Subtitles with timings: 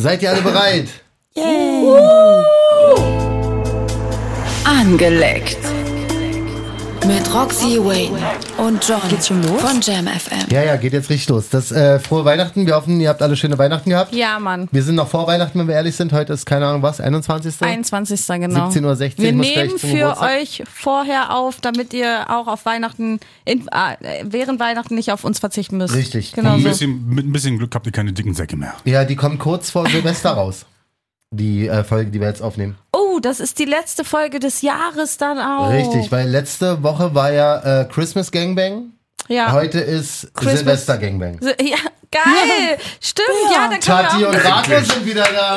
[0.00, 0.88] Seid ihr alle bereit?
[4.64, 5.58] Angeleckt.
[7.06, 8.18] Mit Roxy Wayne
[8.58, 9.60] und John Geht's schon los?
[9.62, 10.48] von Jam FM.
[10.50, 11.48] Ja, ja, geht jetzt richtig los.
[11.48, 12.66] Das äh, frohe Weihnachten.
[12.66, 14.14] Wir hoffen, ihr habt alle schöne Weihnachten gehabt.
[14.14, 14.68] Ja, Mann.
[14.70, 16.12] Wir sind noch vor Weihnachten, wenn wir ehrlich sind.
[16.12, 17.54] Heute ist keine Ahnung was, 21.
[17.62, 18.26] 21.
[18.26, 18.68] genau.
[18.68, 20.30] 17.16 Uhr, Wir muss nehmen für Geburtstag.
[20.40, 25.38] euch vorher auf, damit ihr auch auf Weihnachten, in, äh, während Weihnachten nicht auf uns
[25.38, 25.94] verzichten müsst.
[25.94, 26.32] Richtig.
[26.32, 26.68] Genau Ein so.
[26.68, 28.74] bisschen, mit ein bisschen Glück habt ihr keine dicken Säcke mehr.
[28.84, 30.66] Ja, die kommt kurz vor Silvester raus.
[31.32, 32.76] Die äh, Folge, die wir jetzt aufnehmen.
[32.92, 35.70] Oh, das ist die letzte Folge des Jahres dann auch.
[35.70, 38.90] Richtig, weil letzte Woche war ja äh, Christmas Gangbang.
[39.28, 39.52] Ja.
[39.52, 41.38] Heute ist Christmas- Silvester Gangbang.
[41.60, 41.76] Ja,
[42.10, 42.78] geil.
[43.00, 44.44] Stimmt, ja, dann können Tati wir und.
[44.44, 45.56] Rato sind wieder da.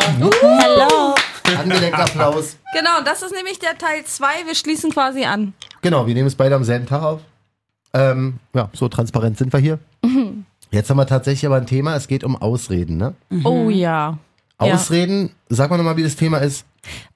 [0.62, 1.16] Hallo.
[1.60, 2.56] Angelegter Applaus.
[2.74, 4.26] Genau, das ist nämlich der Teil 2.
[4.46, 5.54] Wir schließen quasi an.
[5.82, 7.22] Genau, wir nehmen es beide am selben Tag auf.
[7.96, 9.80] Ähm, ja, so transparent sind wir hier.
[10.04, 10.46] Mhm.
[10.70, 11.96] Jetzt haben wir tatsächlich aber ein Thema.
[11.96, 13.16] Es geht um Ausreden, ne?
[13.44, 14.20] Oh ja.
[14.66, 14.76] Ja.
[14.76, 16.66] Ausreden, sag mal nochmal, wie das Thema ist.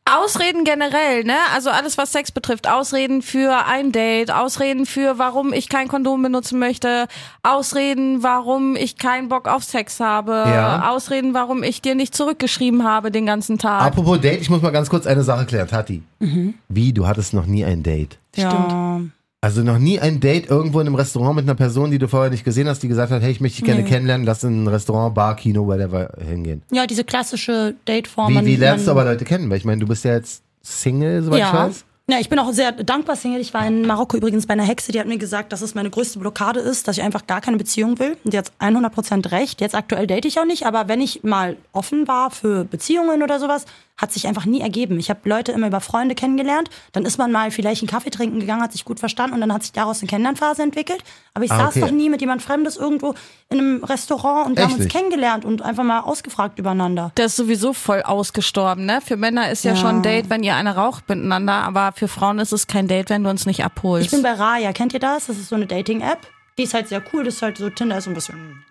[0.06, 1.36] Ausreden generell, ne?
[1.54, 2.70] Also alles, was Sex betrifft.
[2.70, 7.08] Ausreden für ein Date, Ausreden für, warum ich kein Kondom benutzen möchte,
[7.44, 10.90] Ausreden, warum ich keinen Bock auf Sex habe, Ja.
[10.92, 13.82] Ausreden, warum ich dir nicht zurückgeschrieben habe den ganzen Tag.
[13.82, 16.02] Apropos Date, ich muss mal ganz kurz eine Sache klären, Tati.
[16.20, 16.54] Mhm.
[16.70, 18.18] Wie, du hattest noch nie ein Date?
[18.36, 19.02] Ja.
[19.40, 22.32] Also noch nie ein Date irgendwo in einem Restaurant mit einer Person, die du vorher
[22.32, 24.68] nicht gesehen hast, die gesagt hat, hey, ich möchte dich gerne kennenlernen, lass in ein
[24.68, 26.64] Restaurant, Bar, Kino, whatever hingehen.
[26.72, 28.34] Ja, diese klassische Dateform.
[28.34, 29.50] Wie, wie lernst du aber Leute kennen?
[29.50, 31.54] Weil ich meine, du bist ja jetzt Single, soweit ich ja.
[31.54, 31.86] weiß.
[32.10, 33.42] Ja, ich bin auch sehr dankbar Single.
[33.42, 35.90] Ich war in Marokko übrigens bei einer Hexe, die hat mir gesagt, dass es meine
[35.90, 38.16] größte Blockade ist, dass ich einfach gar keine Beziehung will.
[38.24, 39.60] Und die hat 100% recht.
[39.60, 43.40] Jetzt aktuell date ich auch nicht, aber wenn ich mal offen war für Beziehungen oder
[43.42, 43.66] sowas,
[43.98, 45.00] hat sich einfach nie ergeben.
[45.00, 48.40] Ich habe Leute immer über Freunde kennengelernt, dann ist man mal vielleicht einen Kaffee trinken
[48.40, 51.04] gegangen, hat sich gut verstanden und dann hat sich daraus eine Kennenlernphase entwickelt.
[51.34, 51.80] Aber ich Ah, saß okay.
[51.82, 53.16] doch nie mit jemand Fremdes irgendwo
[53.50, 54.96] in einem Restaurant und wir Echt haben uns nicht?
[54.96, 57.12] kennengelernt und einfach mal ausgefragt übereinander.
[57.18, 59.00] Der ist sowieso voll ausgestorben, ne?
[59.02, 59.78] Für Männer ist ja, Ja.
[59.78, 63.10] schon ein Date, wenn ihr eine raucht miteinander, aber für Frauen ist es kein Date,
[63.10, 64.06] wenn du uns nicht abholst.
[64.06, 65.26] Ich bin bei Raya, kennt ihr das?
[65.28, 66.20] Das ist so eine Dating-App.
[66.60, 68.64] Die ist halt sehr cool, das ist halt so, Tinder ist so ein bisschen,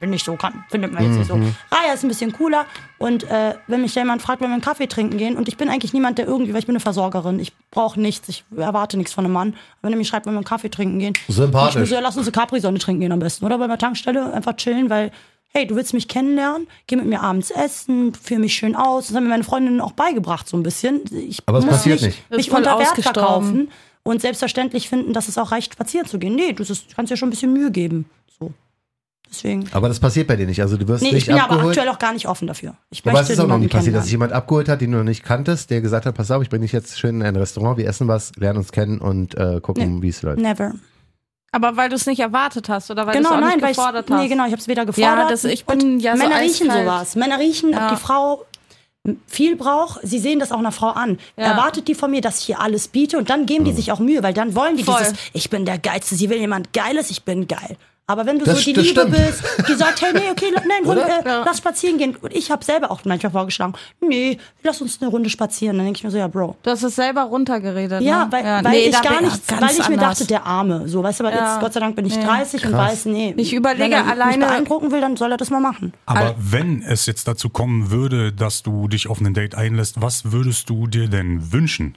[0.00, 1.34] nicht so, kann, findet man jetzt nicht so.
[1.34, 2.66] Raya ist ein bisschen cooler
[2.98, 5.68] und äh, wenn mich jemand fragt, wenn wir einen Kaffee trinken gehen und ich bin
[5.68, 9.12] eigentlich niemand, der irgendwie, weil ich bin eine Versorgerin, ich brauche nichts, ich erwarte nichts
[9.12, 9.54] von einem Mann.
[9.82, 11.74] Wenn er mich schreibt, wenn wir einen Kaffee trinken gehen, Sympathisch.
[11.74, 13.58] ich muss ja, lass uns eine Capri-Sonne trinken gehen am besten, oder?
[13.58, 15.10] Bei der Tankstelle einfach chillen, weil
[15.48, 19.06] hey, du willst mich kennenlernen, geh mit mir abends essen, führe mich schön aus.
[19.06, 21.02] Das haben mir meine Freundinnen auch beigebracht so ein bisschen.
[21.12, 22.30] Ich Aber es muss passiert nicht nicht.
[22.30, 23.70] Mich voll unter Wert verkaufen
[24.02, 26.34] und selbstverständlich finden, dass es auch reicht, spazieren zu gehen.
[26.34, 26.64] Nee, du
[26.94, 28.04] kannst dir schon ein bisschen Mühe geben.
[28.38, 28.52] So.
[29.30, 29.66] Deswegen.
[29.72, 30.60] Aber das passiert bei dir nicht.
[30.62, 31.76] Also du wirst Nee, nicht ich bin aber abgeholt.
[31.76, 32.74] aktuell auch gar nicht offen dafür.
[32.90, 34.98] Ich aber es ist auch noch nie passiert, dass sich jemand abgeholt hat, den du
[34.98, 37.36] noch nicht kanntest, der gesagt hat, pass auf, ich bring dich jetzt schön in ein
[37.36, 40.38] Restaurant, wir essen was, lernen uns kennen und äh, gucken, wie es läuft.
[40.40, 40.72] Never.
[41.52, 44.18] aber weil du es nicht erwartet hast oder weil Genau, du es nicht gefordert hast.
[44.22, 45.18] nee, genau, ich habe es weder gefordert.
[45.18, 46.86] Ja, das- ich bin und ja so Männer riechen eiskalt.
[46.86, 47.16] sowas.
[47.16, 47.86] Männer riechen, Ja.
[47.90, 48.44] ob die Frau
[49.26, 51.18] viel braucht, sie sehen das auch einer Frau an.
[51.36, 51.44] Ja.
[51.44, 54.00] Erwartet die von mir, dass ich hier alles biete und dann geben die sich auch
[54.00, 54.96] Mühe, weil dann wollen die Voll.
[54.98, 57.76] dieses, ich bin der Geilste, sie will jemand Geiles, ich bin geil.
[58.08, 59.10] Aber wenn du Das- so die Liebe stimmt.
[59.16, 62.14] bist, die sagt, hey, nee, okay, nein, Hund, äh, lass spazieren gehen.
[62.14, 65.76] Und ich habe selber auch manchmal vorgeschlagen, nee, lass uns eine Runde spazieren.
[65.76, 66.56] Dann denke ich mir so, ja, Bro.
[66.62, 68.02] Du hast es selber runtergeredet.
[68.02, 68.32] Ja, ne?
[68.32, 68.62] weil, ja.
[68.64, 70.18] weil Nee, ich gar nicht, weil ich mir anders.
[70.18, 71.52] dachte, der Arme, so, weißt du, aber Ja.
[71.54, 72.24] jetzt, Gott sei Dank bin ich Nee.
[72.24, 72.92] 30 und Krass.
[72.92, 73.34] weiß, nee.
[73.38, 75.92] Ich überlege wenn er alleine- mich beeindrucken will, dann soll er das mal machen.
[76.06, 80.30] Aber wenn es jetzt dazu kommen würde, dass du dich auf ein Date einlässt, was
[80.30, 81.96] würdest du dir denn wünschen?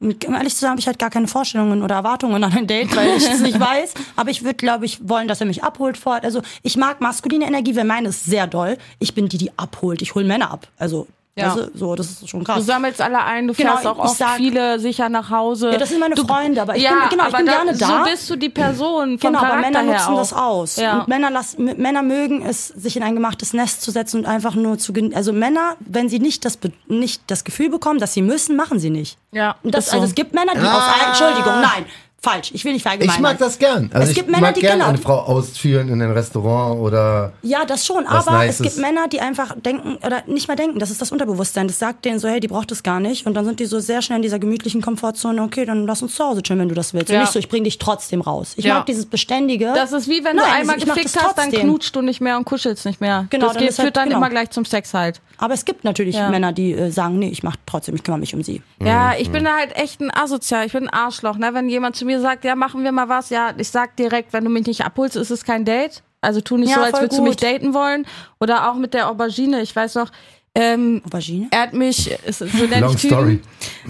[0.00, 2.66] Und um ehrlich zu sagen, habe ich halt gar keine Vorstellungen oder Erwartungen an ein
[2.66, 3.92] Date, weil ich es nicht weiß.
[4.16, 6.24] Aber ich würde, glaube ich, wollen, dass er mich abholt fort.
[6.24, 8.78] Also ich mag maskuline Energie, weil meine ist sehr doll.
[8.98, 10.00] Ich bin die, die abholt.
[10.00, 10.68] Ich hole Männer ab.
[10.78, 11.06] Also,
[11.40, 11.56] Ja.
[11.56, 12.64] weißt du, so, das ist schon Du krass.
[12.66, 15.72] sammelst alle ein, du Genau, fährst auch oft sag- viele sicher nach Hause.
[15.72, 17.52] Ja, das sind meine du, Freunde, aber ich ja, bin- genau, ich aber bin da,
[17.52, 17.86] gerne da.
[18.04, 20.18] So bist du die Person vom Genau, aber Charakter Männer her nutzen auch.
[20.18, 20.76] das aus.
[20.76, 21.00] Ja.
[21.00, 24.54] Und Männer, lassen, Männer mögen es, sich in ein gemachtes Nest zu setzen und einfach
[24.54, 26.58] nur zu gen- Also Männer, wenn sie nicht das,
[26.88, 29.18] nicht das Gefühl bekommen, dass sie müssen, machen sie nicht.
[29.32, 29.96] Ja, Und das, ist so.
[29.96, 30.76] also es gibt Männer, die Ah.
[30.76, 31.86] aus Entschuldigung, nein,
[32.22, 33.16] falsch, ich will nicht verallgemeinern.
[33.16, 33.88] Ich mag das gern.
[33.92, 36.78] Also Es ich gibt Männer, mag die gern genau- eine Frau ausführen in ein Restaurant
[36.80, 38.60] oder Ja, das schon, aber Nices.
[38.60, 41.66] es gibt Männer, die einfach denken, oder nicht mal denken, das ist das Unterbewusstsein.
[41.66, 43.26] Das sagt denen so, hey, die braucht das gar nicht.
[43.26, 46.14] Und dann sind die so sehr schnell in dieser gemütlichen Komfortzone, okay, dann lass uns
[46.14, 47.08] zu Hause chillen, wenn du das willst.
[47.08, 47.16] Ja.
[47.16, 48.52] Und nicht so, ich bring dich trotzdem raus.
[48.56, 48.74] Ich Ja.
[48.74, 49.72] mag dieses Beständige.
[49.74, 52.44] Das ist wie wenn Nein, du einmal gefickt hast, dann knutschst du nicht mehr und
[52.44, 53.26] kuschelst nicht mehr.
[53.30, 54.18] Genau, das dann geht, halt- führt dann genau.
[54.18, 55.20] immer gleich zum Sex halt.
[55.38, 56.28] Aber es gibt natürlich Ja.
[56.28, 58.60] Männer, die äh, sagen, nee, ich mach trotzdem, ich kümmere mich um sie.
[58.78, 61.38] Ja, ich bin da halt echt ein Asozial, ich bin ein Arschloch.
[61.38, 61.54] Ne?
[61.54, 64.42] Wenn jemand zu mir sagt, ja, machen wir mal was, ja, ich sag direkt, wenn
[64.44, 66.02] du mich nicht abholst, ist es kein Date.
[66.22, 67.42] Also tu nicht Ja, so, als würdest du mich gut.
[67.44, 68.06] daten wollen.
[68.40, 70.10] Oder auch mit der Aubergine, ich weiß noch,
[70.54, 71.48] ähm, Aubergine?
[71.52, 73.40] er hat mich, so nenn Long ich Typen,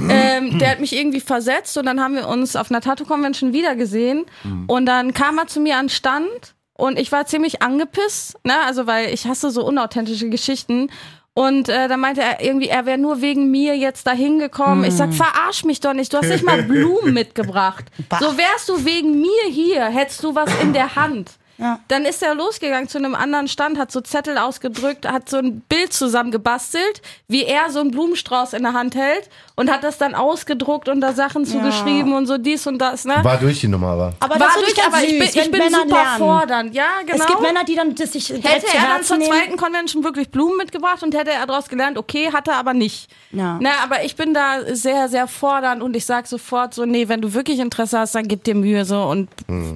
[0.08, 4.26] ähm, der hat mich irgendwie versetzt und dann haben wir uns auf einer Tattoo-Convention wiedergesehen
[4.66, 8.55] und dann kam er zu mir an den Stand und ich war ziemlich angepisst, ne,
[8.66, 10.90] also weil ich hasse so unauthentische Geschichten
[11.35, 14.85] Und äh, dann meinte er irgendwie, er wäre nur wegen mir jetzt dahin gekommen.
[14.85, 16.12] Ich sag, verarsch mich doch nicht.
[16.12, 17.85] Du hast nicht mal Blumen mitgebracht.
[18.19, 21.32] So wärst du wegen mir hier, hättest du was in der Hand.
[21.61, 21.79] Ja.
[21.89, 25.61] Dann ist er losgegangen zu einem anderen Stand, hat so Zettel ausgedrückt, hat so ein
[25.69, 30.15] Bild zusammengebastelt, wie er so einen Blumenstrauß in der Hand hält und hat das dann
[30.15, 33.05] ausgedruckt und da Sachen zugeschrieben und so dies und das.
[33.05, 33.17] Ne?
[33.23, 34.12] War durch die Nummer aber.
[34.21, 36.19] Aber War durch, aber ich bin, süß, ich bin super lernen.
[36.19, 36.75] fordernd.
[36.75, 37.19] Ja, genau.
[37.19, 39.31] Es gibt Männer, die dann das sich Hätte er dann zur nehmen.
[39.31, 43.11] zweiten Convention wirklich Blumen mitgebracht und hätte er daraus gelernt, okay, hat er aber nicht.
[43.33, 43.59] Ja.
[43.61, 47.21] Na, aber ich bin da sehr, sehr fordernd und ich sag sofort so, nee, wenn
[47.21, 49.29] du wirklich Interesse hast, dann gib dir Mühe so und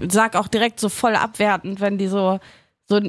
[0.08, 1.14] sag auch direkt so voll
[1.74, 2.38] abwertend, wenn die so,
[2.88, 3.00] so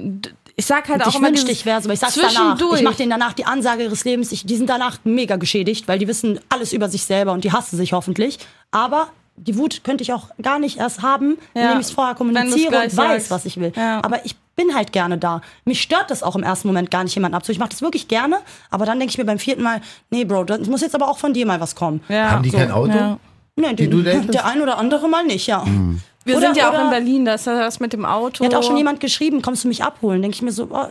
[0.57, 2.59] ich sag halt Und auch ich immer wünschte, ich wäre so, aber ich sag's danach.
[2.75, 4.31] Ich mache denen danach die Ansage ihres Lebens.
[4.31, 7.51] Ich, die sind danach mega geschädigt, weil die wissen alles über sich selber und die
[7.51, 8.39] hassen sich hoffentlich.
[8.71, 12.15] Aber die Wut könnte ich auch gar nicht erst haben, Ja, indem ich es vorher
[12.15, 13.31] kommuniziere und weiß, sagst.
[13.31, 13.73] was ich will.
[13.75, 14.01] Ja.
[14.01, 15.41] Aber ich bin halt gerne da.
[15.65, 17.51] Mich stört das auch im ersten Moment gar nicht, jemanden abzu.
[17.51, 18.38] Ich mache das wirklich gerne,
[18.71, 21.17] aber dann denke ich mir beim vierten Mal, nee, Bro, das muss jetzt aber auch
[21.17, 22.01] von dir mal was kommen.
[22.07, 22.31] ja.
[22.31, 22.94] Haben die kein Auto?
[22.94, 23.19] Ja.
[23.57, 25.65] Nee, Die der ein oder andere mal nicht, ja.
[26.25, 28.44] Wir Oder- sind ja auch in Berlin, da ist ja das mit dem Auto.
[28.44, 30.22] Mir hat auch schon jemand geschrieben, kommst du mich abholen?
[30.24, 30.86] Denke ich mir so, oh.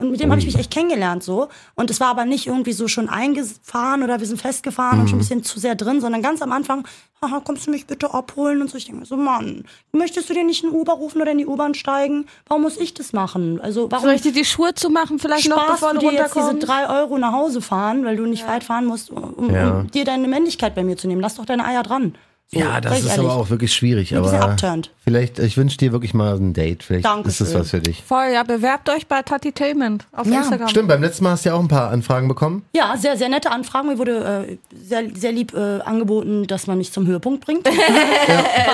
[0.00, 1.48] und mit dem habe ich mich echt kennengelernt so.
[1.74, 5.16] Und es war aber nicht irgendwie so schon eingefahren oder wir sind festgefahren und schon
[5.16, 6.86] ein bisschen zu sehr drin, sondern ganz am Anfang,
[7.22, 8.60] haha, kommst du mich bitte abholen?
[8.60, 11.32] Und so, ich denke mir so, Mann, möchtest du dir nicht einen Uber rufen oder
[11.32, 12.26] in die U-Bahn steigen?
[12.46, 13.60] Warum muss ich das machen?
[13.62, 16.12] Also warum Soll ich dir die Schuhe zu machen, vielleicht noch, sparst bevor du dir
[16.12, 19.80] jetzt diese drei Euro nach Hause fahren, weil du nicht weit fahren musst, um, Ja.
[19.80, 21.22] um dir deine Männlichkeit bei mir zu nehmen?
[21.22, 22.14] Lass doch deine Eier dran.
[22.50, 23.26] So, Ja, das ich ist ehrlich.
[23.30, 24.12] aber auch wirklich schwierig.
[24.12, 24.90] Ein Aber abturnt.
[25.04, 26.82] vielleicht, ich wünsche dir wirklich mal ein Date.
[26.82, 27.30] Vielleicht Dankeschön.
[27.46, 28.02] ist das was für dich.
[28.02, 30.68] Voll, ja, bewerbt euch bei Tatitainment auf Ja, Instagram.
[30.68, 32.64] Stimmt, beim letzten Mal hast du ja auch ein paar Anfragen bekommen.
[32.74, 33.88] Ja, sehr, sehr nette Anfragen.
[33.88, 37.68] Mir wurde äh, sehr, sehr lieb äh, angeboten, dass man mich zum Höhepunkt bringt.
[37.68, 37.78] Fand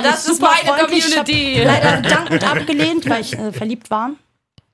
[0.06, 1.08] das ich ist super meine freundlich.
[1.08, 1.62] Ich hab Community.
[1.64, 4.10] Leider dankend abgelehnt, weil ich äh, verliebt war.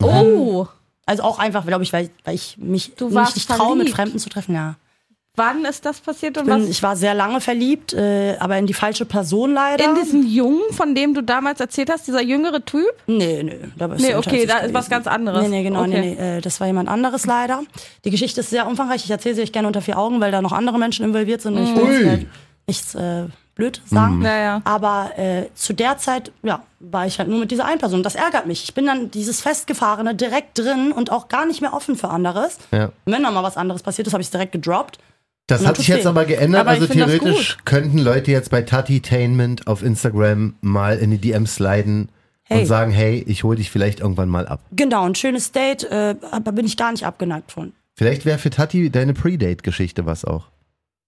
[0.02, 0.67] Oh,
[1.06, 3.88] Also auch einfach, glaube ich, weil, weil ich mich Du nicht, warst nicht traue, mit.
[3.91, 4.55] Fremden zu treffen.
[4.55, 4.75] Ja.
[5.41, 6.69] Wann ist das passiert und Bin, was?
[6.69, 9.85] ich war sehr lange verliebt, äh, aber in die falsche Person leider.
[9.85, 12.87] In diesen Jungen, von dem du damals erzählt hast, dieser jüngere Typ?
[13.07, 15.43] Nee, nee, da bist Nee, okay, da ist was ganz anderes.
[15.43, 16.01] Nee, nee, genau, Okay.
[16.01, 17.63] nee, nee, äh, das war jemand anderes leider.
[18.05, 20.43] Die Geschichte ist sehr umfangreich, ich erzähle sie euch gerne unter vier Augen, weil da
[20.43, 21.93] noch andere Menschen involviert sind und ich will Ui.
[22.05, 22.27] jetzt, äh,
[22.67, 24.23] nichts äh, blöd sagen.
[24.23, 24.63] Ja, ja.
[24.65, 28.03] Aber äh, zu der Zeit, ja, war ich halt nur mit dieser einen Person.
[28.03, 28.65] Das ärgert mich.
[28.65, 32.59] Ich bin dann dieses Festgefahrene direkt drin und auch gar nicht mehr offen für anderes.
[32.73, 32.87] Ja.
[33.05, 34.99] Und wenn dann mal was anderes passiert ist, habe ich es direkt gedroppt.
[35.50, 36.62] Das hat sich jetzt aber geändert.
[36.62, 42.08] Aber also theoretisch könnten Leute jetzt bei Tatitainment auf Instagram mal in die DMs sliden
[42.50, 42.62] Hey.
[42.62, 44.64] und sagen, hey, ich hole dich vielleicht irgendwann mal ab.
[44.73, 47.73] Genau, ein schönes Date, äh, aber bin ich gar nicht abgeneigt von.
[47.94, 50.49] Vielleicht wäre für Tati deine Pre-Date-Geschichte was auch.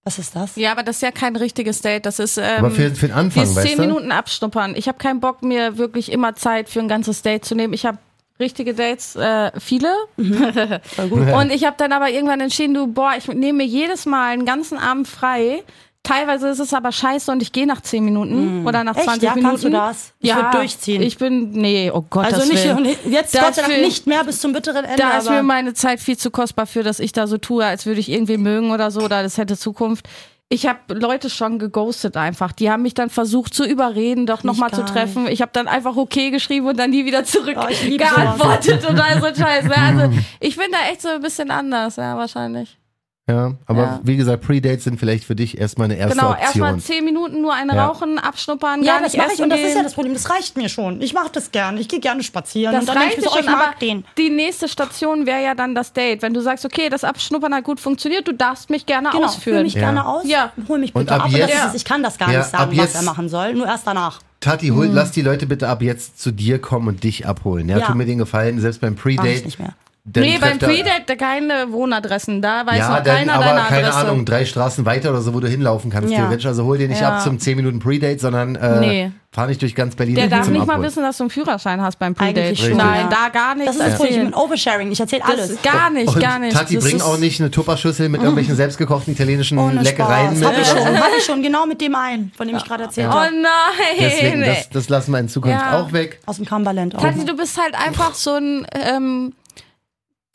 [0.05, 0.55] Was ist das?
[0.55, 2.05] Ja, aber das ist ja kein richtiges Date.
[2.05, 3.83] Das ist, ähm, Aber für, für den Anfang, weißt zehn du?
[3.83, 4.73] Minuten abschnuppern.
[4.75, 7.73] Ich habe keinen Bock, mir wirklich immer Zeit für ein ganzes Date zu nehmen.
[7.73, 7.97] Ich habe
[8.39, 9.93] richtige Dates, äh, viele.
[10.17, 11.31] Gut.
[11.33, 14.45] Und ich habe dann aber irgendwann entschieden, du, boah, ich nehme mir jedes Mal einen
[14.45, 15.63] ganzen Abend frei.
[16.05, 19.05] Teilweise ist es aber scheiße und ich gehe nach 10 Minuten oder nach Echt?
[19.05, 19.49] 20 Ja, Minuten.
[19.49, 20.13] kannst du das?
[20.19, 21.01] Ich ja, würd durchziehen.
[21.01, 22.85] Ich bin, nee, oh Gott, Also das nicht, Willen.
[23.09, 24.97] jetzt Gott sei Dank nicht mehr bis zum bitteren Ende.
[24.97, 27.85] Da ist mir meine Zeit viel zu kostbar für, dass ich da so tue, als
[27.85, 30.09] würde ich irgendwie mögen oder so, oder das hätte Zukunft.
[30.53, 32.51] Ich habe Leute schon geghostet einfach.
[32.51, 35.25] Die haben mich dann versucht zu überreden, doch nochmal zu treffen.
[35.27, 37.65] Ich habe dann einfach okay geschrieben und dann nie wieder zurück Oh,
[37.97, 39.65] geantwortet und all so ein Scheiß.
[39.65, 39.75] ne?
[39.75, 42.77] Also ich bin da echt so ein bisschen anders, ja, wahrscheinlich.
[43.29, 43.99] Ja, aber Ja.
[44.03, 46.45] wie gesagt, Pre-Dates sind vielleicht für dich erstmal eine erste Genau, Option.
[46.45, 47.85] erstmal zehn Minuten nur eine Ja.
[47.87, 50.13] rauchen, abschnuppern, ja, gar das nicht mache ich und das ist ja das Problem.
[50.13, 51.01] Das reicht mir schon.
[51.01, 51.79] Ich mache das gerne.
[51.79, 53.79] Ich gehe gerne spazieren Das und dann reicht ich mir so, ich schon, aber mag
[53.79, 54.03] den.
[54.17, 56.21] die nächste Station wäre ja dann das Date.
[56.21, 59.29] Wenn du sagst, okay, das Abschnuppern hat gut funktioniert, du darfst mich gerne Genau, führe
[59.29, 59.63] ausführen.
[59.63, 59.79] mich Ja.
[59.79, 60.23] gerne aus.
[60.27, 60.51] Ja.
[60.67, 61.27] Hol mich Und bitte ab ab.
[61.27, 61.75] Und jetzt- das ist.
[61.75, 63.53] Ich kann das gar Ja, nicht sagen, ab was er machen soll.
[63.53, 64.19] Nur erst danach.
[64.41, 67.69] Tati, hol, lass die Leute bitte ab jetzt zu dir kommen und dich abholen.
[67.69, 67.85] Ja, Ja.
[67.85, 69.45] tu mir den Gefallen, selbst beim ich Pre-Date.
[70.05, 72.41] Nicht dann nee, beim er- Pre-Date keine Wohnadressen.
[72.41, 73.97] Da weiß Ja, noch dann keiner aber deine keine Adresse.
[74.07, 76.19] Ahnung, drei Straßen weiter oder so, wo du hinlaufen kannst, Ja.
[76.19, 76.45] theoretisch.
[76.45, 77.15] Also hol dir nicht Ja.
[77.17, 79.11] ab zum 10 Minuten Pre-Date, sondern äh, Nee.
[79.31, 80.83] fahr nicht durch ganz Berlin Der darf nicht mal Abholen.
[80.89, 82.75] wissen, dass du einen Führerschein hast beim Pre-Date.
[82.75, 83.07] Nein, ja.
[83.09, 84.09] da gar nichts Das ist das.
[84.09, 84.91] Ich bin Oversharing.
[84.91, 85.57] Ich erzähle alles.
[85.61, 86.53] Gar nicht, Und gar nicht.
[86.57, 90.39] Tati, Das bring auch nicht eine Tupperschüssel mit irgendwelchen selbstgekochten italienischen Ohne Leckereien Spaß.
[90.39, 90.47] mit.
[90.49, 90.99] Hab ich schon.
[90.99, 91.41] Hab ich schon.
[91.41, 93.31] Genau mit dem einen, von dem ich gerade erzählt Oh habe.
[93.41, 93.51] nein.
[94.01, 96.19] Deswegen, das, das lassen wir in Zukunft auch weg.
[96.25, 96.93] Aus dem Cumberland.
[96.97, 97.01] Auch.
[97.01, 99.33] Tati, du bist halt einfach so ein ähm,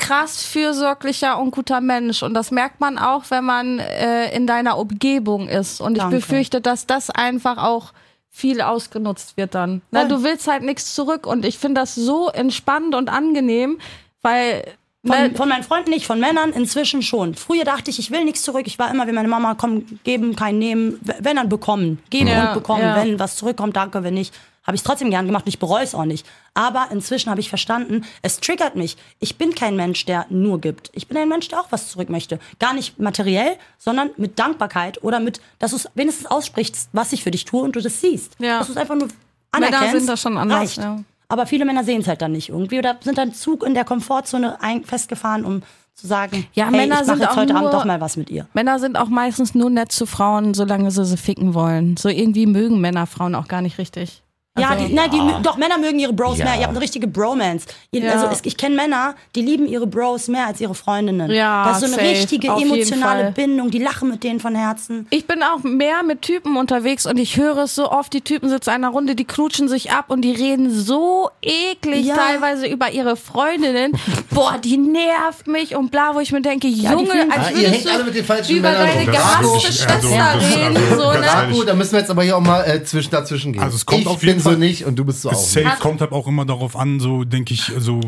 [0.09, 2.23] krass fürsorglicher und guter Mensch.
[2.23, 5.81] Und das merkt man auch, wenn man äh, in deiner Umgebung ist.
[5.81, 6.17] Und ich Danke.
[6.17, 7.93] befürchte, dass das einfach auch
[8.31, 9.83] viel ausgenutzt wird dann.
[9.91, 11.27] Na, du willst halt nichts zurück.
[11.27, 13.79] Und ich finde das so entspannt und angenehm,
[14.23, 14.63] weil
[15.03, 17.35] ne, Von, von meinen Freunden nicht, von Männern inzwischen schon.
[17.35, 18.67] Früher dachte ich, ich will nichts zurück.
[18.67, 21.01] Ich war immer wie meine Mama, komm, geben, kein nehmen.
[21.21, 21.99] Wenn dann bekommen.
[22.11, 22.83] Geben Ja, und bekommen.
[22.83, 22.97] ja.
[22.97, 24.33] Wenn was zurückkommt, danke, wenn nicht.
[24.69, 26.27] Habe ich trotzdem gern gemacht und ich bereue es auch nicht.
[26.55, 28.97] Aber inzwischen habe ich verstanden, es triggert mich.
[29.19, 30.91] Ich bin kein Mensch, der nur gibt.
[30.95, 32.39] Ich bin ein Mensch, der auch was zurück möchte.
[32.61, 37.25] Gar nicht materiell, sondern mit Dankbarkeit oder mit, dass du es wenigstens aussprichst, was ich
[37.25, 38.37] für dich tue und du das siehst.
[38.39, 38.59] Ja.
[38.59, 39.09] Dass du es einfach nur
[39.55, 39.97] Männer anerkennst.
[39.97, 40.77] sind da schon anders, Reicht.
[40.77, 40.99] ja.
[41.31, 43.85] Aber viele Männer sehen es halt dann nicht irgendwie oder sind dann Zug in der
[43.85, 45.63] Komfortzone festgefahren, um
[45.95, 48.31] zu sagen, Ja, hey, Männer sind jetzt auch heute Abend nur- doch mal was mit
[48.31, 48.47] ihr.
[48.55, 51.97] Männer sind auch meistens nur nett zu Frauen, solange sie sie ficken wollen.
[51.97, 54.23] So irgendwie mögen Männer Frauen auch gar nicht richtig.
[54.61, 56.45] Ja, Also- die, nein, die, mö- doch, Männer mögen ihre Bros Ja.
[56.45, 56.55] mehr.
[56.57, 57.67] Ihr habt eine richtige Bromance.
[57.93, 58.13] Ja.
[58.13, 61.31] Also ich kenne Männer, die lieben ihre Bros mehr als ihre Freundinnen.
[61.31, 63.33] Ja, das ist so eine safe, richtige auf emotionale Fall.
[63.33, 63.71] Bindung.
[63.71, 65.07] Die lachen mit denen von Herzen.
[65.11, 68.49] Ich bin auch mehr mit Typen unterwegs und ich höre es so oft, die Typen
[68.49, 72.17] sitzen in einer Runde, die knutschen sich ab und die reden so eklig Ja.
[72.17, 73.93] teilweise über ihre Freundinnen.
[74.31, 77.73] Boah, die nervt mich und bla, wo ich mir denke, Junge, als Ah, ihr würdest
[77.75, 80.77] hängt du alle mit den falschen über Männern deine gehasste also, Schwester das ist- reden.
[80.97, 81.65] So, ne?
[81.67, 83.63] da müssen wir jetzt aber hier auch mal äh, zwischen, dazwischen gehen.
[83.63, 85.35] Also es kommt ich auf jeden bin so Fall- nicht und du bist so auch.
[85.35, 85.81] Safe nicht.
[85.81, 88.01] kommt halt auch immer darauf an, so denke ich, so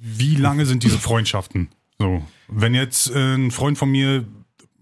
[0.00, 1.68] wie lange sind diese Freundschaften?
[1.98, 4.24] So, wenn jetzt äh, ein Freund von mir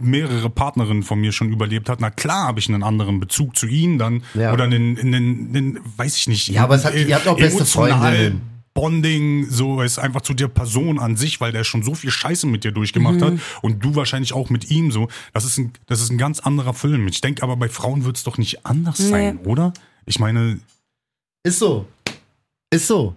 [0.01, 3.67] mehrere Partnerinnen von mir schon überlebt hat, na klar habe ich einen anderen Bezug zu
[3.67, 4.53] ihnen dann Ja.
[4.53, 5.15] oder einen, einen,
[5.57, 6.49] einen, weiß ich nicht.
[6.49, 8.41] Ja, aber es hat- ihr habt auch beste Freundinnen.
[8.75, 12.47] Bonding, so ist einfach zu der Person an sich, weil der schon so viel Scheiße
[12.47, 15.09] mit dir durchgemacht hat und du wahrscheinlich auch mit ihm so.
[15.33, 17.09] Das ist ein, das ist ein ganz anderer Film.
[17.09, 19.73] Ich denke aber bei Frauen wird es doch nicht anders sein, oder?
[20.07, 20.61] Ich meine,
[21.49, 21.87] Ist so.
[22.71, 23.15] Ist so.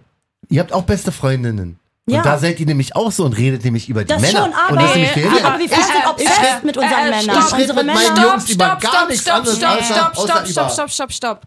[0.48, 1.78] Ihr habt auch beste Freundinnen.
[2.06, 2.18] Ja.
[2.18, 4.44] Und da seid ihr nämlich auch so und redet nämlich über die Das Männer.
[4.44, 5.58] schon, aber, und das ist nämlich viel aber, wert.
[5.60, 7.22] wir Frauen sind obsessed mit unseren äh, Männern.
[7.22, 8.22] stopp, Ich rede Unsere mit meinen.
[8.22, 11.40] Jungs über gar nichts stopp, anderes stopp, stopp, außer stopp, über stopp, stopp, stopp, stopp.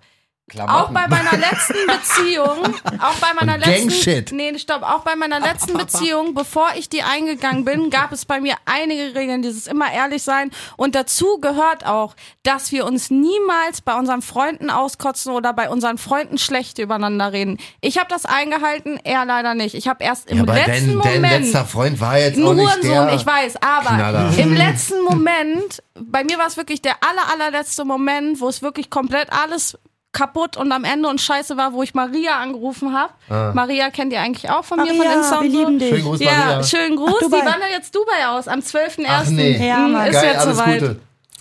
[0.47, 0.77] Klamotten.
[0.77, 4.31] Auch bei meiner letzten Beziehung, auch bei meiner Und letzten, Gangshit.
[4.31, 8.39] nee, stopp, auch bei meiner letzten Beziehung, bevor ich die eingegangen bin, gab es bei
[8.39, 13.81] mir einige Regeln, dieses immer ehrlich sein und dazu gehört auch, dass wir uns niemals
[13.81, 17.57] bei unseren Freunden auskotzen oder bei unseren Freunden schlecht übereinander reden.
[17.81, 19.73] Ich habe das eingehalten, er leider nicht.
[19.73, 22.45] Ich habe erst im ja, aber letzten dein, dein Moment letzter Freund war jetzt ein
[22.45, 23.15] auch nicht Hurensohn, der...
[23.15, 24.37] ich weiß, aber Knaller.
[24.37, 28.91] im letzten Moment, bei mir war es wirklich der aller, allerletzte Moment, wo es wirklich
[28.91, 29.79] komplett alles
[30.15, 33.53] kaputt und am Ende und scheiße war, wo ich Maria angerufen habe.
[33.53, 35.89] Maria kennt ihr eigentlich auch von mir von Maria, Insta wir lieben dich.
[35.89, 36.63] Schönen Gruß, Ja, Maria.
[36.63, 37.13] schönen Gruß.
[37.21, 39.05] Ach, Die wandert jetzt Dubai aus am 12.01.
[39.07, 39.67] Ach nee.
[39.67, 40.07] Ja, Mann.
[40.07, 40.79] ist Geil, jetzt soweit.
[40.79, 40.99] Gute.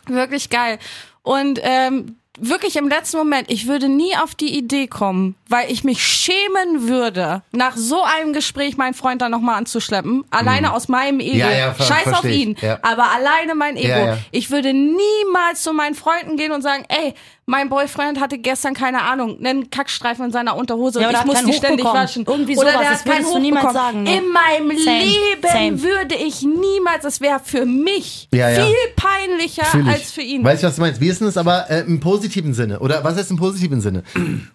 [0.09, 0.78] Wirklich geil.
[1.23, 5.85] Und ähm, wirklich im letzten Moment, ich würde nie auf die Idee kommen, weil ich
[5.85, 10.25] mich schämen würde, nach so einem Gespräch meinen Freund dann nochmal anzuschleppen.
[10.31, 11.37] Alleine aus meinem Ego.
[11.37, 12.57] Ja, ja, ver- Scheiß auf ihn.
[12.61, 12.81] Ja.
[12.83, 13.87] Aber alleine mein Ego.
[13.88, 14.19] Ja, ja.
[14.33, 17.14] Ich würde niemals zu meinen Freunden gehen und sagen, ey,
[17.46, 21.26] mein Boyfriend hatte gestern, keine Ahnung, einen Kackstreifen in seiner Unterhose Ja, und oder ich
[21.26, 22.02] muss die Hoch ständig bekommen.
[22.02, 22.24] waschen.
[22.26, 23.84] Irgendwie oder sowas, der das hat keinen würdest du Hoch niemals bekommen.
[23.84, 24.16] sagen, ne?
[24.16, 25.48] In meinem Same, Leben
[25.78, 25.82] same.
[25.82, 28.64] würde ich niemals, es wäre für mich Ja, ja.
[28.64, 29.86] viel peinlicher ich.
[29.86, 30.42] als für ihn.
[30.44, 31.00] Weißt du, was du meinst?
[31.00, 32.80] Wie ist denn das aber äh, im positiven Sinne?
[32.80, 34.04] Oder was ist im positiven Sinne?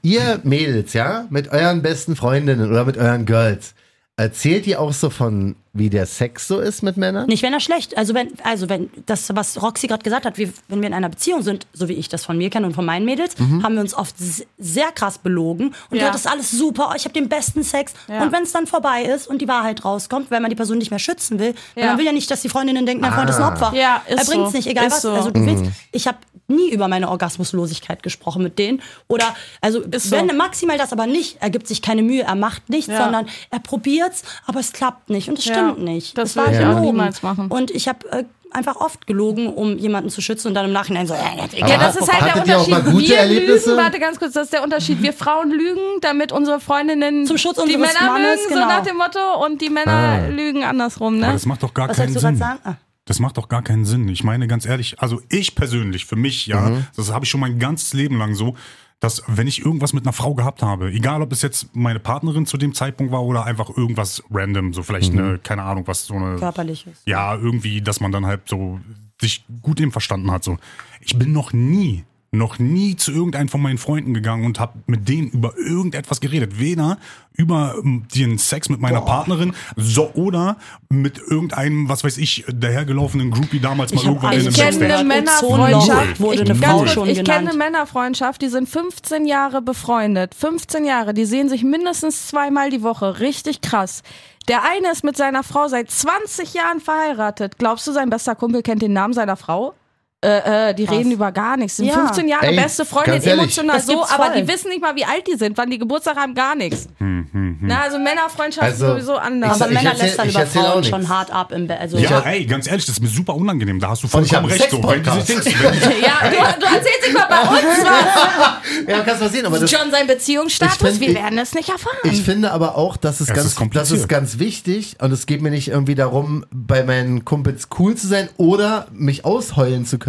[0.01, 3.75] ihr Mädels, ja, mit euren besten Freundinnen oder mit euren Girls,
[4.17, 7.27] erzählt ihr auch so von, wie der Sex so ist mit Männern?
[7.27, 7.95] Nicht, wenn er schlecht.
[7.97, 11.09] Also wenn, also wenn das, was Roxy gerade gesagt hat, wir, wenn wir in einer
[11.09, 13.81] Beziehung sind, so wie ich das von mir kenne und von meinen Mädels, haben wir
[13.81, 14.15] uns oft
[14.57, 16.07] sehr krass belogen und Ja.
[16.07, 17.93] das ist alles super, ich habe den besten Sex.
[18.07, 18.23] Ja.
[18.23, 20.89] Und wenn es dann vorbei ist und die Wahrheit rauskommt, weil man die Person nicht
[20.89, 21.89] mehr schützen will, weil Ja.
[21.91, 23.71] man will ja nicht, dass die Freundinnen denken, mein Freund ist ein Opfer.
[23.75, 24.57] Ja, ist er bringt's so.
[24.57, 25.01] nicht, egal Ist was.
[25.03, 25.11] so.
[25.11, 28.81] Also du willst, ich habe nie über meine Orgasmuslosigkeit gesprochen mit denen.
[29.07, 30.35] Oder also Ist wenn so.
[30.35, 33.03] maximal das aber nicht, er gibt sich keine Mühe, er macht nichts, Ja.
[33.03, 36.17] sondern er probiert's, aber es klappt nicht und es Ja, stimmt nicht.
[36.17, 37.47] das würde ich auch niemals machen.
[37.47, 41.05] Und ich habe äh, einfach oft gelogen, um jemanden zu schützen und dann im Nachhinein
[41.05, 42.85] so, äh, hat Aber Ja, das ist halt der Unterschied.
[43.09, 43.69] wir Erlebnisse?
[43.71, 45.01] lügen, warte ganz kurz, das ist der Unterschied.
[45.03, 48.61] Wir Frauen lügen, damit unsere Freundinnen Zum Schutz die Männer Mannes, mögen, genau.
[48.61, 50.27] so nach dem Motto, und die Männer Ah.
[50.29, 51.33] lügen andersrum, aber ne?
[51.33, 52.37] das macht doch gar Was keinen Sinn.
[52.37, 52.59] sagen?
[52.63, 52.73] Ah.
[53.05, 54.07] Das macht doch gar keinen Sinn.
[54.09, 56.85] Ich meine ganz ehrlich, also ich persönlich, für mich, ja, Mhm.
[56.95, 58.55] das habe ich schon mein ganzes Leben lang so,
[58.99, 62.45] dass wenn ich irgendwas mit einer Frau gehabt habe, egal ob es jetzt meine Partnerin
[62.45, 65.19] zu dem Zeitpunkt war oder einfach irgendwas random, so vielleicht Mhm.
[65.19, 66.97] eine, keine Ahnung, was so eine Körperliches.
[67.05, 68.79] ja, irgendwie, dass man dann halt so
[69.21, 70.43] sich gut eben verstanden hat.
[70.43, 70.57] So.
[71.01, 75.09] Ich bin noch nie, noch nie zu irgendeinem von meinen Freunden gegangen und habe mit
[75.09, 76.59] denen über irgendetwas geredet.
[76.59, 76.97] Weder
[77.33, 80.57] über ähm, den Sex mit meiner Partnerin so oder
[80.89, 84.79] mit irgendeinem, was weiß ich, dahergelaufenen Groupie damals mal Ich irgendwann in alles einem Ich
[84.79, 85.03] kenne eine.
[85.05, 86.19] Männerfreundschaft.
[86.19, 89.61] Wurde ich, eine ganz Frau kurz, schon ich kenne eine Männerfreundschaft, die sind 15 Jahre
[89.61, 90.35] befreundet.
[90.35, 93.19] 15 Jahre, die sehen sich mindestens zweimal die Woche.
[93.19, 94.03] Richtig krass.
[94.47, 97.57] Der eine ist mit seiner Frau seit 20 Jahren verheiratet.
[97.57, 99.73] Glaubst du, sein bester Kumpel kennt den Namen seiner Frau?
[100.21, 101.77] Äh, äh, die reden über gar nichts.
[101.77, 101.93] Sind Ja.
[101.93, 104.41] 15 Jahre Ey, beste Freundin, emotional Das so, aber voll.
[104.41, 106.89] die wissen nicht mal, wie alt die sind, wann die Geburtstag haben, gar nichts.
[106.99, 109.55] Na, also Männerfreundschaft Also, ist sowieso anders.
[109.55, 110.89] ich Aber Ich Männer erzähl- lästern ich über Frauen nichts.
[110.89, 111.79] schon hart ab im Bett.
[111.79, 113.79] Also Ja, ey, ganz ehrlich, das ist mir super unangenehm.
[113.79, 114.69] Da hast du vollkommen recht.
[114.69, 118.49] So, wenn du denkst, wenn ja, du, du erzählst nicht mal bei uns was.
[118.87, 121.69] Ja, kannst mal sehen, aber das, John sein Beziehungsstatus, find- wir ich- werden es nicht
[121.69, 121.97] erfahren.
[122.03, 125.25] Ich finde aber auch, dass es, Es ganz, ist das ist ganz wichtig und es
[125.25, 129.97] geht mir nicht irgendwie darum, bei meinen Kumpels cool zu sein oder mich ausheulen zu
[129.99, 130.08] können,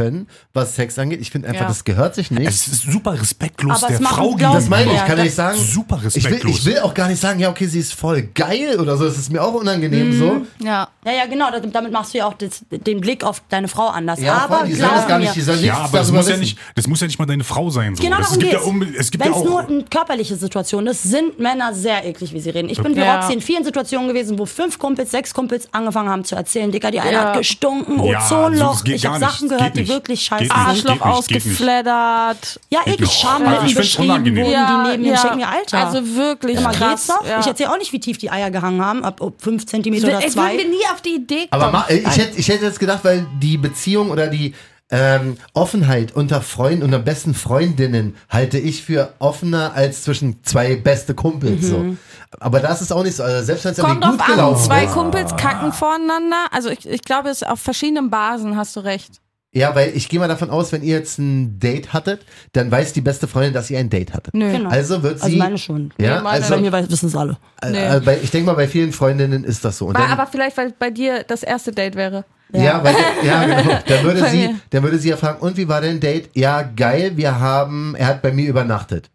[0.55, 1.21] was Sex angeht.
[1.21, 1.69] Ich finde einfach, Ja.
[1.69, 2.47] das gehört sich nicht.
[2.49, 5.17] es ist super respektlos Aber der machen, Frau glaub das ich, meine ich, Ja, kann
[5.19, 5.59] das- ich sagen.
[5.59, 6.59] Super Ich will, respektlos.
[6.59, 9.05] ich will auch gar nicht sagen, ja, okay, sie ist voll geil oder so.
[9.05, 10.43] Das ist mir auch unangenehm so.
[10.65, 10.89] ja.
[11.05, 11.47] Ja, ja, genau.
[11.73, 14.21] Damit machst du ja auch das, den Blick auf deine Frau anders.
[14.21, 15.99] Ja, aber voll, die soll glaub das gar mir, nicht, die soll nichts ja, aber
[15.99, 16.41] das darüber muss ja, wissen.
[16.41, 17.97] nicht, das muss ja nicht mal deine Frau sein.
[17.97, 18.03] So.
[18.03, 18.65] Genau das, darum es gibt geht's.
[18.65, 19.49] ja, unbe- es gibt Wenn ja es auch.
[19.51, 22.69] nur eine körperliche Situation ist, sind Männer sehr eklig, wie sie reden.
[22.69, 23.17] Ich bin wie Ja.
[23.21, 26.91] Roxy in vielen Situationen gewesen, wo fünf Kumpels, sechs Kumpels angefangen haben zu erzählen, Dicker,
[26.91, 27.25] die eine Ja.
[27.31, 28.59] hat gestunken, Ja, Ozonloch.
[28.59, 29.39] so, das geht ich habe gar nicht.
[29.39, 29.90] Sachen gehört, die nicht.
[29.91, 30.53] Wirklich scheiße Geht.
[30.53, 32.61] Arschloch geht geht ausgefleddert.
[32.71, 33.13] Ja, eklig, nicht.
[33.13, 35.09] Schamlippen Also ich beschrieben wurden, Ja, die neben mir.
[35.09, 35.15] ja.
[35.15, 35.79] Ich denke mir, Alter.
[35.87, 37.09] Also wirklich Immer krass.
[37.09, 37.27] noch?
[37.27, 37.41] Ja.
[37.41, 40.15] Ich erzähle auch nicht, wie tief die Eier gehangen haben, ob, ob fünf Zentimeter Ey,
[40.15, 40.57] oder würden zwei.
[40.59, 41.63] wir nie auf die Idee kommen.
[41.63, 44.55] Aber äh, ich, hätte, ich hätte jetzt gedacht, weil die Beziehung oder die
[44.93, 51.15] ähm, Offenheit unter Freunden, unter besten Freundinnen halte ich für offener als zwischen zwei beste
[51.15, 51.69] Kumpels.
[51.69, 51.95] So.
[52.41, 53.23] Aber das ist auch nicht so.
[53.23, 54.93] Also selbst wenn es Kommt drauf gut an, gelaufen zwei ist.
[54.93, 56.47] Kumpels kacken voreinander.
[56.51, 59.21] Also ich, ich glaube, es ist auf verschiedenen Basen, hast du recht.
[59.53, 62.93] Ja, weil ich gehe mal davon aus, wenn ihr jetzt ein Date hattet, dann weiß
[62.93, 64.33] die beste Freundin, dass ihr ein Date hattet.
[64.33, 64.53] Nö.
[64.53, 64.71] Genau.
[64.71, 65.25] Also wird sie.
[65.25, 65.93] Also meine schon.
[65.99, 67.37] Ja, Nee, meine also, Bei mir wissen es alle.
[67.69, 67.97] Nee.
[67.97, 69.87] äh, bei, ich denke mal, bei vielen Freundinnen ist das so.
[69.87, 72.25] Und War dann, aber vielleicht, weil bei dir das erste Date wäre.
[72.53, 73.79] ja, weil, ja, genau.
[73.89, 74.55] Dann würde sie, mir.
[74.71, 76.31] dann würde sie ja fragen, und wie war dein Date?
[76.35, 79.11] Ja, geil, wir haben, er hat bei mir übernachtet.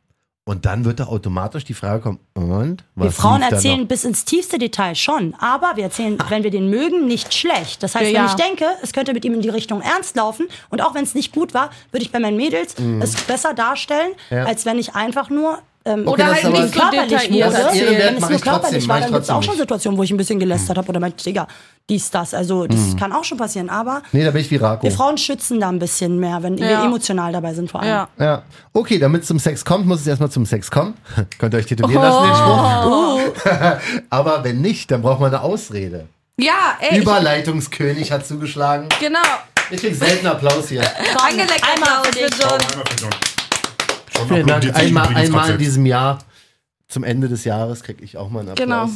[0.48, 2.84] Und dann wird da automatisch die Frage kommen, und?
[2.94, 6.70] Was Wir Frauen erzählen bis ins tiefste Detail schon, aber wir erzählen, wenn wir den
[6.70, 7.82] mögen, nicht schlecht.
[7.82, 8.20] Das heißt, Ja.
[8.22, 11.04] wenn ich denke, es könnte mit ihm in die Richtung ernst laufen und auch wenn
[11.04, 14.38] es nicht gut war, würde ich bei meinen Mädels es besser darstellen, Mhm.
[14.38, 14.44] Ja.
[14.46, 17.98] als wenn ich einfach nur ähm, Okay, Oder halt nicht so körperlich wurde.
[17.98, 19.56] Wenn es nur körperlich war, ich dann gibt es auch schon.
[19.56, 21.48] Situationen, wo ich ein bisschen gelästert habe oder meinte, Digga,
[21.90, 22.34] dies, das.
[22.34, 22.96] Also das Mhm.
[22.98, 24.84] kann auch schon passieren, aber Nee, da bin ich wie Rako.
[24.84, 26.84] wir Frauen schützen da ein bisschen mehr, wenn wir Ja.
[26.86, 27.90] emotional dabei sind vor allem.
[27.90, 28.08] Ja.
[28.20, 28.42] Ja.
[28.74, 30.96] Okay, damit es zum Sex kommt, muss es erstmal zum Sex kommen.
[31.38, 33.80] Könnt ihr euch tätowieren lassen, den Spruch.
[34.10, 36.08] Aber wenn nicht, dann braucht man eine Ausrede.
[36.38, 37.00] Ja, ey.
[37.00, 38.90] Überleitungskönig hat zugeschlagen.
[39.00, 39.20] Genau.
[39.72, 40.82] Ich krieg selten Applaus hier.
[41.24, 43.00] Angeleckt einmal Applaus für.
[43.02, 43.10] John.
[44.18, 44.76] John Vielen Dank.
[44.76, 46.20] Einmal, einmal in diesem Jahr,
[46.88, 48.66] zum Ende des Jahres, krieg ich auch mal einen Applaus.
[48.68, 48.90] Genau.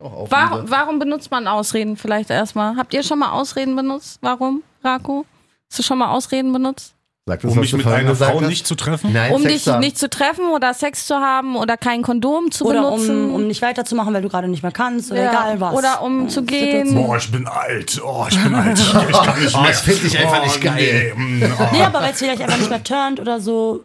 [0.00, 2.76] Auch auf Warum, warum benutzt man Ausreden vielleicht erstmal?
[2.76, 4.18] Habt ihr schon mal Ausreden benutzt?
[4.20, 5.24] Warum, Rako?
[5.70, 6.92] Hast du schon mal Ausreden benutzt?
[7.26, 8.48] Sag das, Um mich mit einer Frau hast.
[8.48, 9.10] nicht zu treffen?
[9.14, 9.80] Nein, Um Sex dich haben.
[9.80, 13.28] nicht zu treffen oder Sex zu haben oder kein Kondom zu Oder benutzen?
[13.30, 15.30] um, um nicht weiterzumachen, weil du gerade nicht mehr kannst oder Ja.
[15.30, 15.74] egal was.
[15.74, 16.94] Oder um zu gehen.
[16.94, 17.98] Boah, ich bin alt.
[18.04, 18.78] Oh, ich bin alt.
[18.78, 19.70] Ich, ich kann nicht Oh, mehr.
[19.70, 21.14] das find ich einfach nicht geil.
[21.16, 21.66] Nee, mm, oh.
[21.72, 23.84] Nee, aber weil es vielleicht einfach nicht mehr turnt oder so.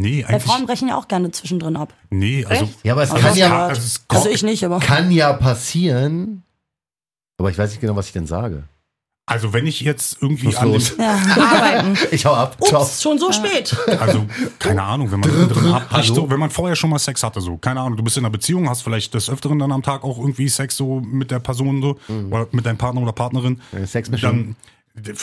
[0.00, 0.66] Nee Weil Frauen eigentlich.
[0.68, 1.94] brechen ja auch gerne zwischendrin ab.
[2.10, 2.68] Nee, also.
[2.82, 4.80] Ja, aber es Also kann das ja, also es Also ich nicht, aber.
[4.80, 6.42] kann ja passieren.
[7.38, 8.64] Aber ich weiß nicht genau, was ich denn sage.
[9.26, 10.90] Also wenn ich jetzt irgendwie Was an los?
[10.96, 11.14] dem, Ja.
[11.14, 11.96] Arbeiten.
[12.10, 12.58] Ich hau ab.
[12.62, 12.82] Ciao.
[12.82, 13.74] Ups, schon so spät.
[13.98, 14.26] also
[14.58, 17.56] keine Ahnung, wenn man drin abbricht, so, wenn man vorher schon mal Sex hatte, so,
[17.56, 20.18] keine Ahnung, du bist in einer Beziehung, hast vielleicht des Öfteren dann am Tag auch
[20.18, 21.96] irgendwie Sex so mit der Person so,
[22.30, 24.56] oder mit deinem Partner oder Partnerin, Ja, Sexmischung.
[24.94, 25.16] dann,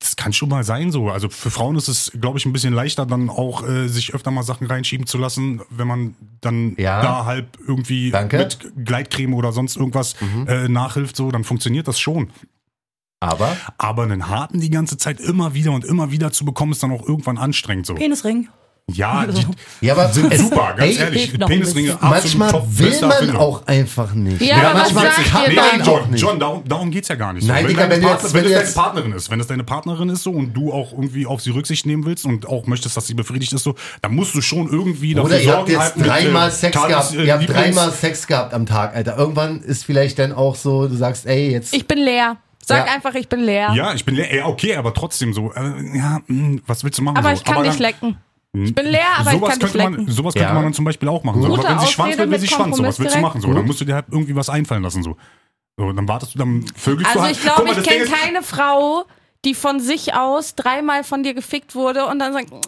[0.00, 1.10] das kann schon mal sein so.
[1.10, 4.30] Also für Frauen ist es, glaube ich, ein bisschen leichter, dann auch äh, sich öfter
[4.30, 7.02] mal Sachen reinschieben zu lassen, wenn man dann Ja.
[7.02, 8.38] da halb irgendwie Danke.
[8.38, 10.16] mit Gleitcreme oder sonst irgendwas
[10.48, 12.30] äh, nachhilft, so, dann funktioniert das schon.
[13.22, 16.82] Aber Aber einen harten die ganze Zeit immer wieder und immer wieder zu bekommen, ist
[16.82, 17.94] dann auch irgendwann anstrengend so.
[17.94, 18.48] Penisring.
[18.92, 19.46] Ja, die
[19.86, 21.38] Ja, aber sind es- super, ganz ey, ehrlich.
[21.38, 23.36] Penisringe, manchmal top, will man Erfindung.
[23.36, 24.40] auch einfach nicht.
[24.42, 26.20] Ja, aber was manchmal sagt kann Nee, man nee, auch John, nicht.
[26.22, 27.46] John darum, darum geht's ja gar nicht.
[27.46, 27.68] Nein, so.
[27.68, 29.46] wenn Digga, deine wenn du Partner, jetzt- wenn wenn es deine Partnerin ist, wenn es
[29.46, 32.66] deine Partnerin ist so und du auch irgendwie auf sie Rücksicht nehmen willst und auch
[32.66, 35.68] möchtest, dass sie befriedigt ist so, dann musst du schon irgendwie dafür Oder ihr habt
[35.68, 37.14] sorgen, jetzt mit, dreimal Sex Tages- gehabt.
[37.14, 39.16] äh, Ihr habt Lieblings- dreimal Sex gehabt am Tag, Alter.
[39.16, 41.74] Irgendwann ist vielleicht dann auch so, du sagst, ey, jetzt.
[41.74, 42.36] Ich bin leer.
[42.62, 42.92] Sag Ja.
[42.94, 43.72] einfach, ich bin leer.
[43.74, 44.32] Ja, ich bin leer.
[44.32, 45.50] Ja, okay, aber trotzdem so.
[45.54, 47.16] Äh, ja, mh, was willst du machen?
[47.16, 47.34] Aber so?
[47.36, 48.16] ich kann nicht dann- lecken.
[48.52, 50.40] Ich bin leer, aber ich sowas kann nicht könnte man, sowas Ja.
[50.40, 51.40] könnte man dann zum Beispiel auch machen.
[51.42, 51.54] So.
[51.54, 52.76] Aber wenn sie Schwanz Ausrede will, sie Schwanz.
[52.76, 53.40] So, was willst du machen?
[53.40, 55.02] So, dann musst du dir halt irgendwie was einfallen lassen.
[55.02, 55.16] So.
[55.78, 57.36] So, dann wartest du, dann vögelst du Also halt.
[57.36, 59.04] ich Guck glaube, ich kenne keine Frau,
[59.46, 62.58] die von sich aus dreimal von dir gefickt wurde und dann sagt, oh,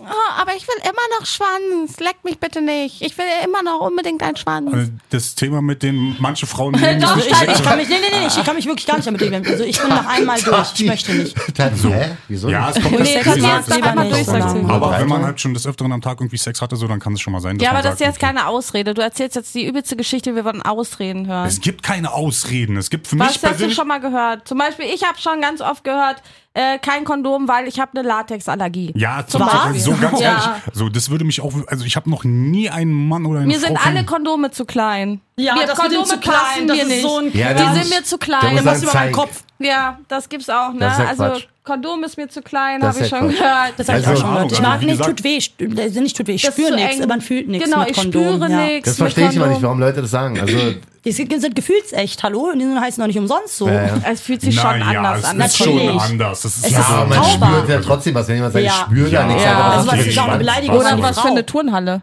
[0.40, 3.02] aber ich will immer noch Schwanz, leck mich bitte nicht.
[3.02, 4.72] Ich will immer noch unbedingt einen Schwanz.
[4.72, 7.64] Äh, Das Thema mit den manche Frauen nehmen Doch, das Also nicht ich, direkt ich,
[7.66, 9.46] kann mich, nee, nee, nee, ich kann mich wirklich gar nicht damit leben.
[9.46, 10.72] Also ich bin nach einmal durch.
[10.80, 11.36] Ich möchte nicht.
[11.58, 12.16] Dann, Hä?
[12.28, 12.48] Wieso?
[12.48, 14.56] Ja, es kommt Nee, das, das gesagt, jetzt es lieber kommt mal drauf durch, sagst
[14.56, 14.68] du.
[14.68, 17.12] Aber wenn man halt schon des Öfteren am Tag irgendwie Sex hatte, so, dann kann
[17.12, 18.94] es schon mal sein, dass Ja, man aber das ist jetzt keine Ausrede.
[18.94, 21.46] Du erzählst jetzt die übelste Geschichte, wir wollen Ausreden hören.
[21.46, 22.78] Es gibt keine Ausreden.
[22.78, 24.48] Es gibt für Was mich hast du schon mal gehört?
[24.48, 26.22] Zum Beispiel, ich habe schon ganz oft gehört,
[26.54, 28.92] äh, kein Kondom, weil ich habe eine Latexallergie.
[28.96, 29.40] Ja, zum?
[29.40, 29.80] Beispiel.
[29.80, 30.26] So ganz Ja.
[30.28, 30.46] ehrlich.
[30.74, 33.58] So, das würde mich auch, also ich habe noch nie einen Mann oder eine Mir
[33.58, 35.20] Frau sind alle Kondome zu klein.
[35.36, 37.02] Ja, mir das Kondome zu klein, passen das mir ist nicht.
[37.02, 38.54] so ein Ja, die sind mir zu Da klein.
[38.54, 39.12] muss was sagen, über meinen.
[39.12, 39.42] Kopf.
[39.58, 40.80] Ja, das gibt's auch, ne?
[40.80, 41.46] Das ist ja also Quatsch.
[41.64, 43.38] Kondom ist mir zu klein, habe ich ja schon Quatsch.
[43.38, 43.72] gehört.
[43.76, 44.52] Das habe ich Also- auch schon gehört.
[44.52, 45.38] Ich Also, mag wie nicht, gesagt- tut weh.
[45.38, 47.06] st- äh, Nicht tut weh, ich spüre nichts, eng.
[47.08, 48.22] man fühlt nichts Genau, mit ich Kondom.
[48.34, 48.56] spüre ja.
[48.66, 48.88] nichts.
[48.88, 50.40] Das verstehe ich immer nicht, warum Leute das sagen.
[50.40, 50.56] Also,
[51.04, 52.50] Die sind, sind gefühlsecht, hallo?
[52.52, 53.68] Und die heißen doch nicht umsonst so.
[53.68, 53.96] Ja, ja.
[54.12, 55.40] Es fühlt sich schon Naja, anders es an.
[55.40, 56.42] ist schon anders.
[56.42, 57.46] Das ist Es ja, ist aber man Tauber.
[57.46, 58.26] spürt ja trotzdem was.
[58.28, 58.70] Wenn jemand sagt, Ja.
[58.72, 59.26] ich spüre da Ja.
[59.28, 59.52] nichts, Ja.
[59.56, 60.38] aber Also was ist auch eine.
[60.38, 62.02] Beleidigung Oder was für eine Turnhalle.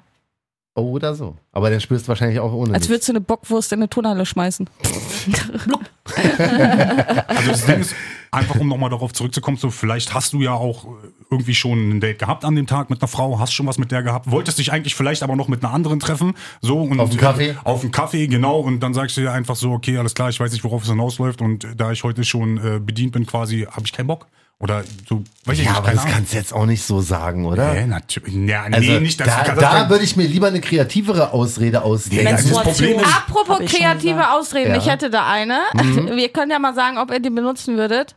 [0.75, 1.35] Oder so.
[1.51, 4.25] Aber dann spürst du wahrscheinlich auch ohne Als würdest du eine Bockwurst in eine Turnhalle
[4.25, 4.69] schmeißen.
[7.27, 7.95] Also das Ding ist,
[8.31, 10.85] einfach um nochmal darauf zurückzukommen, so vielleicht hast du ja auch
[11.31, 13.91] irgendwie schon ein Date gehabt an dem Tag mit einer Frau, hast schon was mit
[13.91, 17.09] der gehabt, wolltest dich eigentlich vielleicht aber noch mit einer anderen treffen, so und Auf
[17.09, 17.55] dem Kaffee?
[17.63, 20.39] auf dem Kaffee, genau, und dann sagst du dir einfach so, okay, alles klar, ich
[20.39, 23.85] weiß nicht, worauf es hinausläuft und da ich heute schon äh, bedient bin, quasi, habe
[23.85, 24.27] ich keinen Bock
[24.61, 26.13] oder so, weiß ich Ja, nicht, aber das Ahnung.
[26.13, 27.73] kannst du jetzt auch nicht so sagen, oder?
[27.73, 30.59] Nee, natürlich, ja, nee, Also, nicht, dass da, das da würde ich mir lieber eine
[30.59, 32.25] kreativere Ausrede ausdenken.
[32.25, 32.49] Ja, das.
[32.51, 34.31] Problem ist- Apropos Hab kreative.
[34.31, 34.77] Ausreden, Ja.
[34.77, 35.59] ich hätte da eine.
[36.15, 38.15] Wir können ja mal sagen, ob ihr die benutzen würdet.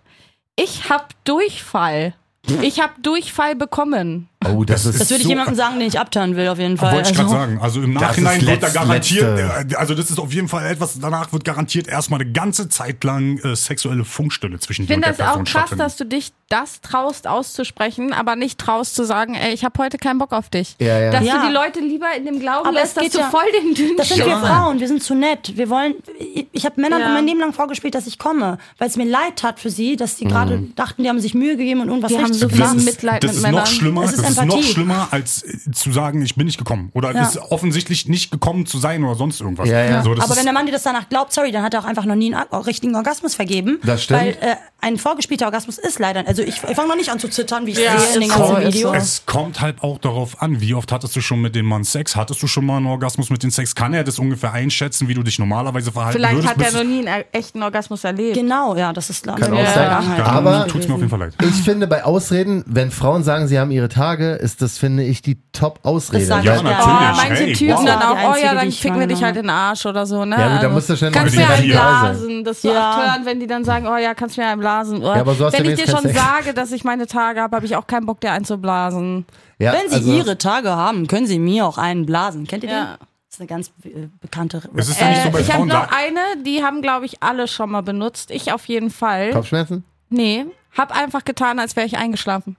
[0.56, 2.14] Ich habe Durchfall.
[2.60, 4.28] Ich habe Durchfall bekommen.
[4.46, 6.76] Oh, das, ist Das würde ich so- jemandem sagen, den ich abtören will, auf jeden
[6.76, 6.94] Fall.
[6.94, 7.58] Wollte ich gerade Also- sagen.
[7.60, 9.74] Also im Das Nachhinein ist wird da garantiert, letzte.
[9.74, 13.04] äh, also das ist auf jeden Fall etwas, danach wird garantiert erstmal eine ganze Zeit
[13.04, 15.96] lang äh, sexuelle Funkstille zwischen Ich dir und finde der das auch Person krass, dass
[15.96, 20.18] du dich das traust auszusprechen, aber nicht traust zu sagen, ey, ich habe heute keinen
[20.18, 20.76] Bock auf dich.
[20.80, 21.10] Ja, ja.
[21.10, 21.40] Dass Ja.
[21.42, 23.96] du die Leute lieber in dem Glauben Aber lässt, dass du ja- voll den dünnen
[23.96, 24.36] Das sind wir.
[24.38, 25.56] Frauen, wir sind zu nett.
[25.56, 27.08] Wir wollen, ich, ich habe Männern Ja.
[27.10, 30.16] mein Leben lang vorgespielt, dass ich komme, weil es mir leid tat für sie, dass
[30.16, 32.74] die gerade dachten, die haben sich Mühe gegeben und irgendwas Die haben so viel machen.
[32.76, 33.60] das ist, Mitleid das mit ist Männern.
[33.60, 34.02] noch schlimmer,
[34.32, 36.90] ist das ist noch schlimmer, als äh, zu sagen, ich bin nicht gekommen.
[36.94, 37.22] Oder Ja.
[37.22, 39.68] ist offensichtlich nicht gekommen zu sein oder sonst irgendwas.
[39.68, 40.02] Ja, ja.
[40.02, 41.84] So, das Aber wenn der Mann dir das danach glaubt, sorry, dann hat er auch
[41.84, 43.78] einfach noch nie einen or- richtigen Orgasmus vergeben.
[43.84, 44.20] Das stimmt.
[44.20, 47.28] Weil äh, ein vorgespielter Orgasmus ist leider, also ich, ich fange noch nicht an zu
[47.28, 48.96] zittern, wie ich Ja, sehe in den ganzen Videos.
[48.96, 52.16] es kommt halt auch darauf an, wie oft hattest du schon mit dem Mann Sex?
[52.16, 53.74] Hattest du schon mal einen Orgasmus mit dem Sex?
[53.74, 56.56] Kann er das ungefähr einschätzen, wie du dich normalerweise verhalten Vielleicht würdest?
[56.56, 58.34] hat er noch nie einen er- echten Orgasmus erlebt.
[58.34, 60.20] Genau, ja, das ist Kann in auch sein.
[60.22, 61.34] Aber- tut's mir auf jeden Fall leid.
[61.42, 65.22] Ich finde, bei Ausreden, wenn Frauen sagen, sie haben ihre Tage, ist das, finde ich,
[65.22, 66.24] die Top-Ausrede.
[66.24, 66.86] Sage Ja, ich natürlich.
[66.86, 67.84] Oh, manche Hey, Typen wow.
[67.84, 70.06] dann auch, oh ja, dann ich ficken wir dich halt wahrgenommen in den Arsch oder
[70.06, 70.36] so, ne?
[70.38, 72.44] Ja, gut, da musst du schnell Kannst mir einen blasen.
[72.44, 72.96] Das so Ja.
[72.96, 75.02] hören, wenn die dann sagen, oh ja, kannst mir einen blasen.
[75.02, 75.06] Oh.
[75.06, 76.14] Ja, aber so hast wenn du ich dir schon Sex.
[76.14, 79.26] sage, dass ich meine Tage habe, habe ich auch keinen Bock, dir einzublasen.
[79.58, 82.46] Ja, Wenn Sie also- Ihre Tage haben, können Sie mir auch einen blasen.
[82.46, 82.84] Kennt ihr Ja.
[82.84, 83.06] den?
[83.28, 84.60] Das ist eine ganz äh, bekannte.
[84.76, 87.22] Es ist ja nicht so bei Äh, ich habe noch eine, die haben, glaube ich,
[87.22, 88.30] alle schon mal benutzt.
[88.30, 89.30] Ich auf jeden Fall.
[89.30, 89.84] Kopfschmerzen?
[90.10, 90.44] Nee,
[90.76, 92.56] hab einfach getan, als wäre ich eingeschlafen.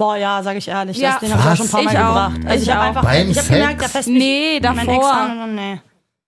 [0.00, 0.96] Boah, ja, sage ich ehrlich.
[0.96, 1.10] Ja.
[1.12, 2.30] das, den habe ich auch schon ein paar Ich Mal auch.
[2.32, 2.40] gebracht.
[2.50, 2.86] Also ich Ich habe auch.
[2.88, 3.92] einfach, Beim ich habe gemerkt, der Sex?
[3.92, 5.28] fest Nee, Mein Ex, davor.
[5.28, 5.80] no, nee.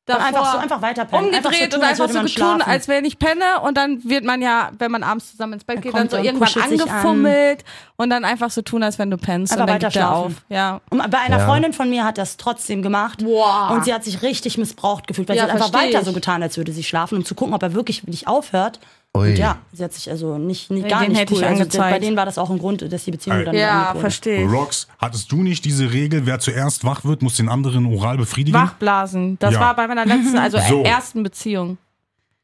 [0.05, 0.19] Davor.
[0.21, 1.27] Dann einfach so, einfach weiterpennen.
[1.27, 2.63] Umgedreht einfach so tun, und einfach würde so schlafen.
[2.63, 5.81] als wenn ich penne und dann wird man ja, wenn man abends zusammen ins Bett
[5.81, 6.71] geht, dann so und irgendwann sich an.
[6.73, 7.65] angefummelt
[7.97, 10.03] und dann einfach so tun, als wenn du pennst Einfach und dann weiter gibt er
[10.09, 10.25] schlafen.
[10.27, 10.33] auf.
[10.49, 10.81] Ja.
[10.91, 11.47] Und bei einer Ja.
[11.47, 13.23] Freundin von mir hat das trotzdem gemacht.
[13.25, 13.71] Boah.
[13.71, 16.05] Und sie hat sich richtig missbraucht gefühlt, weil Ja, sie hat einfach weiter ich.
[16.05, 18.81] so getan, als würde sie schlafen, um zu gucken, ob er wirklich nicht aufhört.
[19.15, 19.29] Ui.
[19.31, 21.45] Und ja, sie hat sich also nicht, nicht gar nicht hätte ich cool.
[21.45, 21.91] Also angezeigt.
[21.91, 24.49] bei denen war das auch ein Grund, dass die Beziehung dann Ja, verstehe.
[24.49, 28.59] Rox, hattest du nicht diese Regel, wer zuerst wach wird, muss den anderen oral befriedigen?
[28.59, 29.39] Wachblasen.
[29.39, 29.61] Das Ja.
[29.61, 30.83] war bei meiner letzten, also So.
[30.83, 31.77] ersten Beziehung.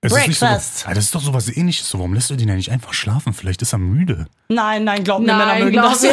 [0.01, 0.85] Es ist nicht so, Breakfast.
[0.87, 1.89] Ah, das ist doch sowas ähnliches.
[1.91, 3.33] So, warum lässt du den ja nicht einfach schlafen?
[3.33, 4.27] Vielleicht ist er müde.
[4.49, 6.03] Nein, nein, glaub mir, Nein, Männer mögen das.
[6.05, 6.13] nein,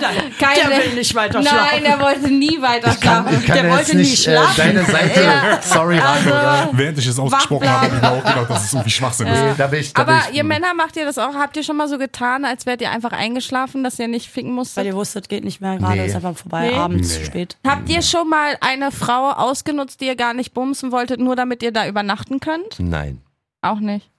[0.00, 0.14] nein.
[0.40, 1.84] Keine- Der will nicht weiter Nein, schlafen.
[1.84, 3.38] er wollte nie weiter schlafen.
[3.38, 4.54] Ich kann Der wollte nie nicht äh, schlafen.
[4.56, 5.60] deine Seite Ja.
[5.62, 6.70] sorry Also- oder?
[6.72, 9.38] Während ich es ausgesprochen habe, habe ich mir auch gedacht, dass es irgendwie Schwachsinn ist.
[9.40, 11.34] Nee, da bin ich, da bin Aber ich, ihr Männer macht ihr das auch?
[11.34, 14.52] Habt ihr schon mal so getan, als wärt ihr einfach eingeschlafen, dass ihr nicht ficken
[14.52, 14.86] Weil musstet?
[14.86, 16.06] ihr wusstet, geht nicht mehr, gerade Nee.
[16.06, 16.76] ist einfach vorbei, Nee.
[16.78, 17.18] abends Nee.
[17.18, 17.56] zu spät.
[17.66, 21.62] Habt ihr schon mal eine Frau ausgenutzt, die ihr gar nicht bumsen wolltet, nur damit
[21.62, 22.78] ihr da übernachten könnt?
[22.78, 23.20] Nein,
[23.66, 24.10] Auch nicht.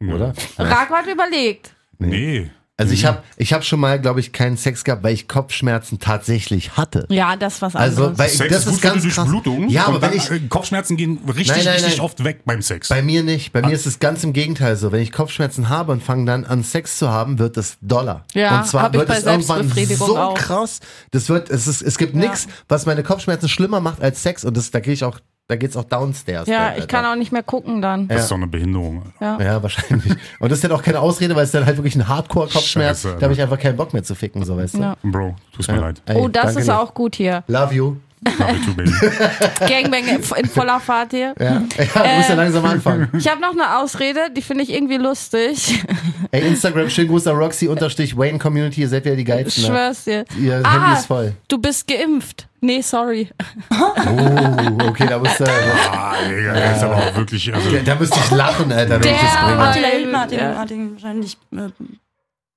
[0.00, 0.32] oder?
[0.58, 1.74] Rako hat überlegt.
[1.98, 2.50] Nee.
[2.78, 6.00] Also ich habe ich hab schon mal, glaube ich, keinen Sex gehabt, weil ich Kopfschmerzen
[6.00, 7.06] tatsächlich hatte.
[7.10, 7.98] Ja, das ist was anderes.
[7.98, 9.28] Also, weil Sex das ist gut ist für die ganz krass.
[9.28, 9.68] Durchblutung.
[9.68, 12.04] Ja, aber wenn ich, äh, Kopfschmerzen gehen richtig, Nein, nein, richtig nein.
[12.04, 12.88] oft weg beim Sex.
[12.88, 13.52] bei mir nicht.
[13.52, 14.90] Bei mir ist es ganz im Gegenteil so.
[14.90, 18.24] Wenn ich Kopfschmerzen habe und fange dann an Sex zu haben, wird es doller.
[18.32, 20.34] Ja, und zwar wird bei es irgendwann so auch.
[20.34, 20.80] krass.
[21.12, 24.56] Das wird, es ist, es gibt nichts, was meine Kopfschmerzen schlimmer macht als Sex und
[24.56, 25.20] das, da gehe ich auch,
[25.52, 26.48] da geht's auch downstairs.
[26.48, 28.08] ja, dann, ich kann auch nicht mehr gucken dann.
[28.08, 29.02] das ist doch eine Behinderung.
[29.20, 30.14] Ja, wahrscheinlich.
[30.40, 33.02] Und das ist dann auch keine Ausrede, weil es dann halt wirklich ein Hardcore-Kopfschmerz.
[33.02, 34.78] Scheiße, Da habe ich einfach keinen Bock mehr zu ficken, so weißt du.
[34.80, 34.96] Ja.
[35.02, 36.00] Bro, tut mir leid.
[36.06, 36.80] Ey, Oh, das ist dir.
[36.80, 37.44] auch gut hier.
[37.48, 37.96] Love you.
[39.68, 41.34] Gangbang in voller Fahrt hier.
[41.38, 41.62] Ja,
[41.94, 43.08] ja muss ja langsam anfangen.
[43.18, 45.82] Ich habe noch eine Ausrede, die finde ich irgendwie lustig.
[46.30, 49.64] Ey, Instagram, schönen Gruß an Roxy, unterstrich Wayne Community, ihr seid ja die Ich geilsten.
[49.64, 49.68] ne?
[49.68, 50.24] schwör's dir.
[50.38, 51.32] Ihr Ah, Handy ist voll.
[51.48, 52.46] Du bist geimpft.
[52.60, 53.28] Nee, sorry.
[53.70, 57.52] Oh, okay, da musst du, ah, Digga, der ist aber auch wirklich.
[57.52, 60.18] Also, da müsste ich lachen, Alter, wenn ich das Der- bringe.
[60.20, 60.54] Hat ihn, Ja.
[60.56, 61.68] hat ihn wahrscheinlich äh,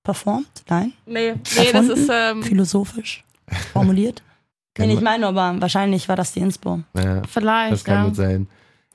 [0.04, 0.47] performt?
[0.69, 0.93] Nein?
[1.08, 2.10] Nee, nee das ist.
[2.13, 3.23] Ähm, Philosophisch
[3.73, 4.21] formuliert?
[4.77, 6.81] Nee, ich meine, aber wahrscheinlich war das die Inspo.
[6.95, 7.73] Ja, vielleicht.
[7.73, 8.03] das kann ja.
[8.05, 8.47] gut sein.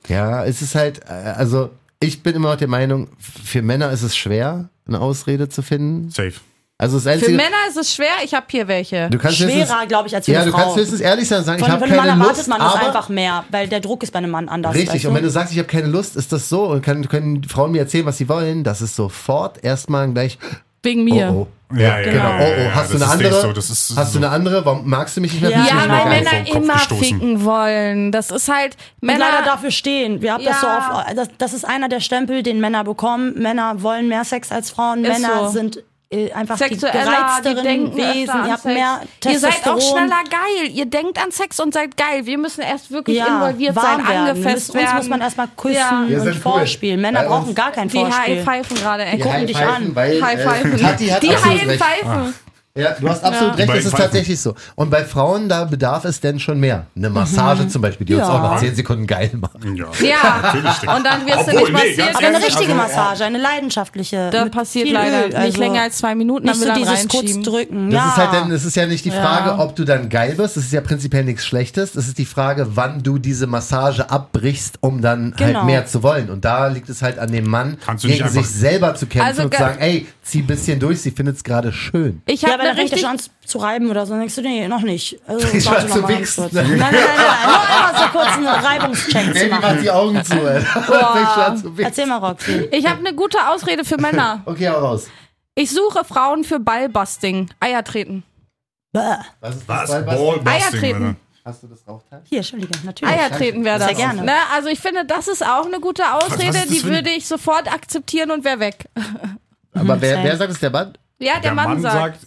[0.07, 4.01] Ja, es ist halt, äh, also ich bin immer noch der Meinung, für Männer ist
[4.03, 6.09] es schwer, eine Ausrede zu finden.
[6.09, 6.33] Safe.
[6.81, 8.09] Also das Für Einzige, Männer ist es schwer.
[8.23, 9.07] Ich habe hier welche.
[9.11, 10.63] du kannst Schwerer, glaube ich, als für Ja, eine du Frau.
[10.63, 12.49] kannst höchstens ehrlich sein und sagen, Von, ich habe von einem keine Mann erwartet Lust,
[12.49, 14.73] man das einfach mehr, weil der Druck ist bei einem Mann anders.
[14.73, 15.27] Richtig, weißt und wenn du?
[15.27, 18.07] du sagst, ich habe keine Lust, ist das so und kann, können Frauen mir erzählen,
[18.07, 20.39] was sie wollen, das ist sofort erstmal gleich,
[20.83, 21.29] Wegen mir.
[21.31, 21.47] oh, oh.
[21.73, 22.29] Ja, ja, genau.
[22.41, 23.41] Oh, oh, hast du das eine andere?
[23.41, 24.19] So, das ist hast so.
[24.19, 24.65] du eine andere?
[24.65, 25.51] Warum magst du mich nicht mehr?
[25.51, 27.01] Ja, du Ja, weil Männer immer gestoßen.
[27.05, 28.11] ficken wollen.
[28.11, 29.19] Das ist halt und Männer.
[29.31, 30.21] leider dafür stehen.
[30.21, 31.05] Wir haben das so Ja.
[31.07, 33.35] oft, das, das ist einer der Stempel, den Männer bekommen.
[33.41, 35.05] Männer wollen mehr Sex als Frauen.
[35.05, 35.49] Ist Männer so.
[35.49, 38.45] sind äh, einfach Sexueller, die gereizteren die denken Wesen.
[38.45, 38.73] Ihr habt Sex.
[38.75, 40.69] mehr Ihr seid auch schneller geil.
[40.69, 42.25] Ihr denkt an Sex und seid geil.
[42.25, 44.25] Wir müssen erst wirklich involviert warm sein, werden.
[44.35, 44.87] Wir angefasst werden.
[44.87, 45.99] Uns muss man erstmal küssen Ja.
[46.01, 46.33] Und cool.
[46.33, 46.99] vorspielen.
[46.99, 48.45] Männer Bei brauchen gar kein Die Vorspiel.
[48.45, 49.05] High-Pfeifen gerade.
[49.05, 49.95] Die gucken dich High-Pfeifen, an.
[49.95, 50.73] Weil, High-Pfeifen.
[50.73, 51.83] Äh, Tati hat Die absolut recht.
[51.83, 52.33] High-Pfeifen.
[52.77, 54.55] Ja, du hast absolut recht, das ist tatsächlich so.
[54.75, 56.85] Und bei Frauen, da bedarf es denn schon mehr.
[56.95, 59.57] Eine Massage zum Beispiel, die uns auch nach 10 Sekunden geil macht.
[60.01, 60.53] Ja,
[60.95, 62.15] und dann wirst du Obwohl, nicht nee, massiert.
[62.15, 64.29] Aber eine richtige also, Massage, eine leidenschaftliche.
[64.31, 67.07] Da passiert leider Öl, nicht also länger als zwei Minuten, dann Nicht so er dieses
[67.09, 67.43] kurz reinschieben.
[67.43, 67.89] drücken.
[67.91, 69.21] Das ist halt dann, es ist ja nicht die Ja.
[69.21, 70.55] Frage, ob du dann geil bist.
[70.55, 71.91] Das ist ja prinzipiell nichts Schlechtes.
[71.91, 75.65] Das ist die Frage, wann du diese Massage abbrichst, um dann halt Genau.
[75.65, 76.29] mehr zu wollen.
[76.29, 79.27] Und da liegt es halt an dem Mann, du nicht gegen sich selber zu kämpfen
[79.27, 82.21] Also und zu ge- sagen, ey, zieh ein bisschen durch, sie findet es gerade schön.
[82.25, 84.11] Ich habe aber dann eine fängt er richtig schon an zu reiben oder so.
[84.11, 85.19] Dann denkst du, nee, noch nicht.
[85.27, 86.41] Also, Ich warte war noch zu mal ganz wichsen.
[86.43, 86.53] kurz.
[86.53, 87.47] Nein, nein, nein, nein.
[87.47, 89.81] Nur einmal so kurz einen Reibungscheck zu Baby macht machen.
[89.81, 91.55] die Augen zu, Alter.
[91.77, 92.69] Erzähl mal, Roxy.
[92.71, 94.41] Ich habe eine gute Ausrede für Männer.
[94.45, 95.07] Okay, hau raus.
[95.55, 97.49] Ich suche Frauen für Ballbusting.
[97.59, 98.23] Eier treten.
[98.93, 98.99] Bäh.
[99.39, 99.89] Was ist Was?
[99.89, 100.05] das?
[100.05, 101.17] Ballbusting, Eier treten.
[101.43, 102.21] Hast du das Rauchteil?
[102.29, 103.15] Hier, Entschuldige, natürlich.
[103.15, 103.87] Eier treten wäre das.
[103.87, 104.21] Sehr gerne.
[104.23, 104.33] Ne?
[104.53, 108.43] Also ich finde, das ist auch eine gute Ausrede, die würde ich sofort akzeptieren und
[108.45, 108.85] wäre weg.
[109.73, 110.23] Aber wer, same.
[110.23, 110.93] wer sagt es, der Mann?
[111.17, 112.19] Ja, der, Der Mann, sagt.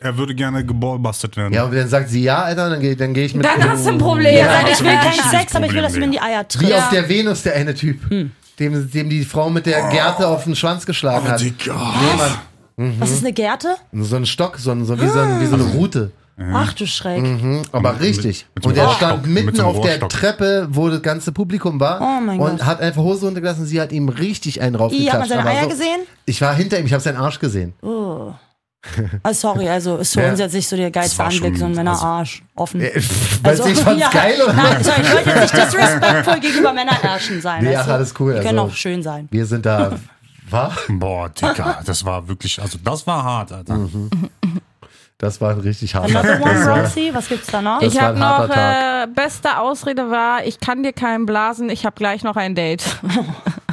[0.00, 1.52] Er würde gerne geballbustet werden.
[1.54, 3.44] Ja, und dann sagt sie ja, Alter, dann gehe dann geh ich mit.
[3.44, 4.34] Dann hast du ein Problem.
[4.34, 6.42] Ja, Ja, ich will keinen Sex, aber ich will, dass du mir in die Eier
[6.42, 6.74] Wie trittst.
[6.74, 8.08] auf der Venus, der eine Typ.
[8.10, 8.30] Hm.
[8.58, 11.40] Dem, dem die Frau mit der Gerte auf den Schwanz geschlagen Oh, hat.
[11.40, 11.74] Digga.
[11.74, 12.16] Nee,
[12.86, 12.94] Mann.
[13.00, 13.76] Was ist eine Gerte?
[13.92, 16.10] So ein Stock, so, ein, so, wie, so, ein, wie so eine Rute.
[16.52, 17.24] Ach du Schreck.
[17.72, 18.46] Aber Mit- richtig.
[18.54, 19.98] mit so und er stand Rohrstock, mit mitten auf der.
[20.08, 21.98] Treppe, wo das ganze Publikum war.
[22.02, 22.66] Oh mein und Gott.
[22.66, 23.64] hat einfach Hose runtergelassen.
[23.64, 25.12] Sie hat ihm richtig einen raufgeklatscht.
[25.14, 26.00] hat man seine Eier so- gesehen?
[26.26, 27.72] Ich war hinter ihm, ich habe seinen Arsch gesehen.
[29.22, 30.30] Ah, sorry, also ist für Ja.
[30.30, 32.80] uns jetzt nicht so der geilste war Anblick, so ein also- Männerarsch, offen.
[32.80, 32.92] Äh,
[33.42, 34.10] Weißt du, ich fand's ja.
[34.10, 34.52] geil, oder?
[34.52, 37.64] Nein, sorry, ich wollte jetzt nicht disrespectful gegenüber Männerärschen sein.
[37.64, 39.28] Nee, ach, alles cool, Die können also- auch schön sein.
[39.30, 39.92] Wir sind da.
[40.50, 40.70] War?
[40.88, 43.74] Boah, Digga, das war wirklich, also das war hart, Alter.
[43.74, 44.08] Mhm.
[45.18, 47.80] Das war ein richtig harter das war- Roxy, was gibt's da noch?
[47.80, 51.96] Das Ich habe noch, äh, beste Ausrede war, ich kann dir keinen blasen, ich habe
[51.96, 52.84] gleich noch ein Date.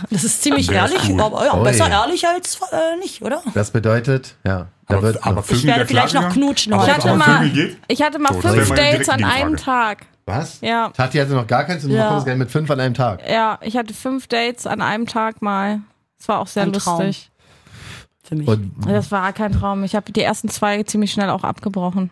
[0.09, 1.21] Das ist ziemlich Der ist ehrlich, cool.
[1.21, 3.43] aber ja, besser ehrlich als äh, nicht, oder?
[3.53, 4.67] Das bedeutet, ja.
[4.93, 7.51] Da Aber, wird, aber Ich werde vielleicht noch knutschen Ich hatte aber mal,
[7.87, 9.57] ich hatte mal So, fünf Dates an einem.
[9.57, 10.05] Tag.
[10.25, 10.59] was?
[10.61, 10.89] Ja.
[10.89, 12.09] Tati hatte noch gar keins und du Ja.
[12.09, 13.27] kommst gerne mit fünf an einem Tag.
[13.29, 15.81] Ja, ich hatte fünf Dates an einem Tag mal.
[16.17, 16.99] Das war auch sehr Ein Traum.
[17.01, 17.29] lustig.
[18.23, 18.47] Für mich.
[18.47, 19.83] Und Das war kein Traum.
[19.83, 22.09] Ich habe die ersten zwei ziemlich schnell auch abgebrochen.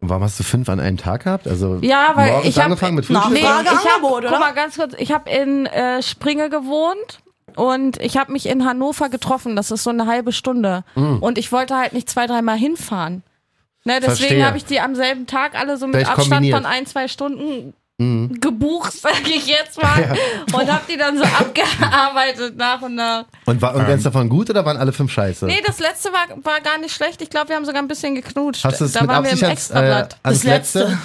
[0.00, 1.46] warum hast du fünf an einem Tag gehabt?
[1.48, 3.32] Also Ja, weil ich hab- angefangen mit Frühstück?
[3.32, 7.18] Nee, ich hab, guck mal ganz kurz, ich habe in äh, Springe gewohnt
[7.58, 9.56] und ich habe mich in Hannover getroffen.
[9.56, 10.84] Das ist so eine halbe Stunde.
[10.94, 13.22] Und ich wollte halt nicht zwei, dreimal hinfahren.
[13.84, 16.56] Ne, deswegen habe ich die am selben Tag alle so mit Vielleicht Abstand kombiniert.
[16.56, 17.72] von ein, zwei Stunden
[18.40, 20.16] gebucht, sage ich jetzt mal.
[20.52, 23.24] Und habe die dann so abgearbeitet nach und nach.
[23.46, 23.76] Und, war Ähm.
[23.76, 25.46] irgendeins davon gut oder waren alle fünf scheiße?
[25.46, 27.20] Nee, das letzte war, war gar nicht schlecht.
[27.22, 28.64] Ich glaube, wir haben sogar ein bisschen geknutscht.
[28.64, 30.16] Hast du es da mit waren wir im Absicht ans, äh, Extrablatt.
[30.22, 30.98] ans Das letzte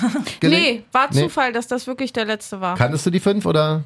[0.43, 1.23] nee, war Nee.
[1.23, 2.77] Zufall, dass das wirklich der letzte war.
[2.77, 3.83] Kanntest du die fünf oder?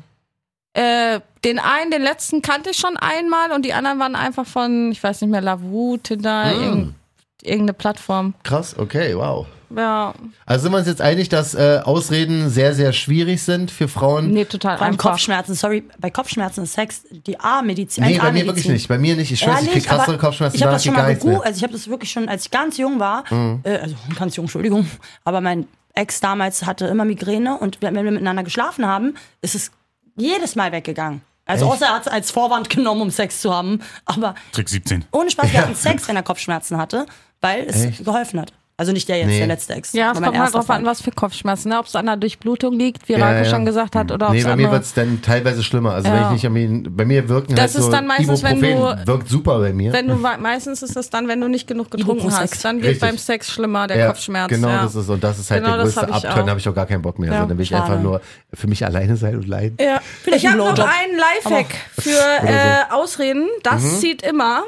[0.78, 4.92] Äh, den einen, den letzten kannte ich schon einmal und die anderen waren einfach von,
[4.92, 6.62] ich weiß nicht mehr, Lavu, Tinder, Mm.
[6.62, 6.96] irgend,
[7.42, 8.34] irgendeine Plattform.
[8.44, 9.48] Krass, okay, wow.
[9.76, 10.14] Ja,
[10.46, 14.30] Also sind wir uns jetzt einig, dass äh, Ausreden sehr, sehr schwierig sind für Frauen?
[14.32, 15.10] nee, total Vor allem einfach.
[15.12, 18.04] Kopfschmerzen, sorry, bei Kopfschmerzen ist Sex die A-Medizin.
[18.06, 18.46] Nee, bei mir 1A-Medizin.
[18.48, 18.88] wirklich nicht.
[18.88, 19.32] Bei mir nicht.
[19.32, 21.64] Ich schwör's, ich krieg krassere Kopfschmerzen, Ich habe da das schon mal gegoogelt, also ich
[21.64, 23.62] habe das wirklich schon, als ich ganz jung war, Mhm.
[23.64, 24.86] äh, also ganz jung, Entschuldigung,
[25.26, 29.72] aber mein Ex damals hatte immer Migräne und wenn wir miteinander geschlafen haben, ist es
[30.18, 31.22] jedes Mal weggegangen.
[31.46, 31.76] Also Echt?
[31.76, 35.06] außer er hat es als Vorwand genommen, um Sex zu haben, aber Trick 17.
[35.14, 37.06] ohne Spaß, wir hatten Sex, wenn er Kopfschmerzen hatte,
[37.40, 38.04] weil es Echt?
[38.04, 38.52] geholfen hat.
[38.80, 39.40] Also nicht der jetzt, Nee.
[39.40, 39.92] der letzte Ex.
[39.94, 41.80] Ja, es kommt erster drauf an, was für Kopfschmerzen, ne?
[41.80, 43.46] ob es an der Durchblutung liegt, wie Ja, Rake ja.
[43.46, 44.74] schon gesagt hat, oder ob Nee, es bei mir andere...
[44.74, 45.94] wird's dann teilweise schlimmer.
[45.94, 46.32] Also wenn Ja.
[46.36, 49.58] ich nicht bei mir wirken Das halt so ist dann meistens, wenn du- wirkt super
[49.58, 49.92] bei mir.
[49.94, 52.52] Wenn du meistens ist es dann, wenn du nicht genug getrunken Ibuprosex.
[52.52, 53.02] hast, dann wird Richtig.
[53.02, 54.50] beim Sex schlimmer der ja, Kopfschmerz.
[54.50, 54.84] Genau, ja.
[54.84, 56.36] das ist und das ist halt Genau, der das größte auch.
[56.36, 57.32] da habe ich auch gar keinen Bock mehr.
[57.32, 57.84] Ja, also, dann will ich schade.
[57.84, 58.22] einfach nur
[58.54, 59.78] für mich alleine sein und leiden.
[59.82, 60.02] Ja.
[60.26, 63.48] Ich habe noch einen Lifehack für äh, Ausreden.
[63.64, 63.90] Das Mhm.
[63.98, 64.62] zieht immer.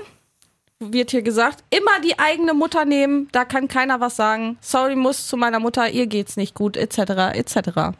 [0.79, 4.57] Wird hier gesagt, immer die eigene Mutter nehmen, da kann keiner was sagen.
[4.61, 6.99] Sorry, muss zu meiner Mutter, ihr geht's nicht gut, etc.,
[7.33, 7.97] etc.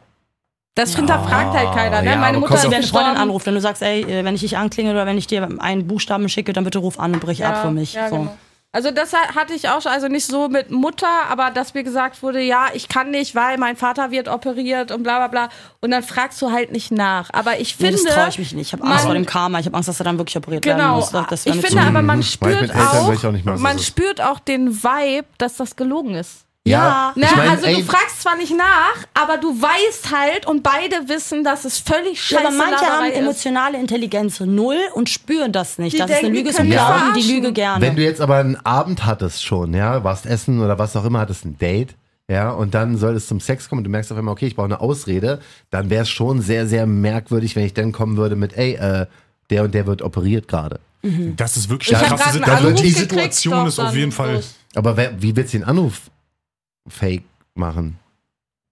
[0.74, 2.10] Das hinterfragt halt keiner, ne?
[2.10, 4.40] ja, Meine Mutter ist Wenn eine Freundin anruft, wenn du sagst, ey, äh, wenn ich
[4.40, 7.44] dich anklinge oder wenn ich dir einen Buchstaben schicke, dann bitte ruf an und brich
[7.44, 7.94] ab für mich.
[7.94, 8.16] Ja, so.
[8.16, 8.36] genau.
[8.72, 11.82] Also das ha- hatte ich auch schon, also nicht so mit Mutter, aber dass mir
[11.82, 15.48] gesagt wurde, ja, ich kann nicht, weil mein Vater wird operiert und bla bla bla.
[15.80, 17.30] Und dann fragst du halt nicht nach.
[17.32, 18.04] Aber ich Nee, finde.
[18.04, 18.68] das traue ich mich nicht.
[18.68, 19.58] Ich habe Angst vor dem Karma.
[19.58, 20.96] Ich habe Angst, dass er dann wirklich operiert werden Genau.
[20.96, 21.10] muss.
[21.10, 24.38] Das, das wär ich finde zu- aber, man Weil spürt auch, auch man spürt auch
[24.38, 26.44] den Vibe, dass das gelogen ist.
[26.66, 27.12] Ja.
[27.16, 27.24] Ne?
[27.24, 31.08] ich mein, also ey, du fragst zwar nicht nach, aber du weißt halt und beide
[31.08, 33.16] wissen, dass es völlig Ja, scheiße aber manche Laberei haben ist.
[33.18, 35.94] emotionale Intelligenz null und spüren das nicht.
[35.94, 37.32] Die das ist eine denken, Lüge die ist und glauben die.
[37.32, 37.80] Lüge gerne.
[37.84, 41.20] Wenn du jetzt aber einen Abend hattest schon, ja, warst essen oder was auch immer,
[41.20, 41.94] hattest ein Date,
[42.28, 44.54] ja, und dann soll es zum Sex kommen und du merkst auf einmal, okay, ich
[44.54, 48.36] brauche eine Ausrede, dann wäre es schon sehr, sehr merkwürdig, wenn ich dann kommen würde
[48.36, 49.06] mit, ey, äh,
[49.48, 50.78] der und der wird operiert gerade.
[51.36, 52.66] Das ist wirklich Ich eine krasse Situation.
[52.66, 54.42] Anruf Die Situation ist auf jeden Fall.
[54.74, 56.02] Aber wer, wie willst du den Anruf
[56.88, 57.98] fake machen?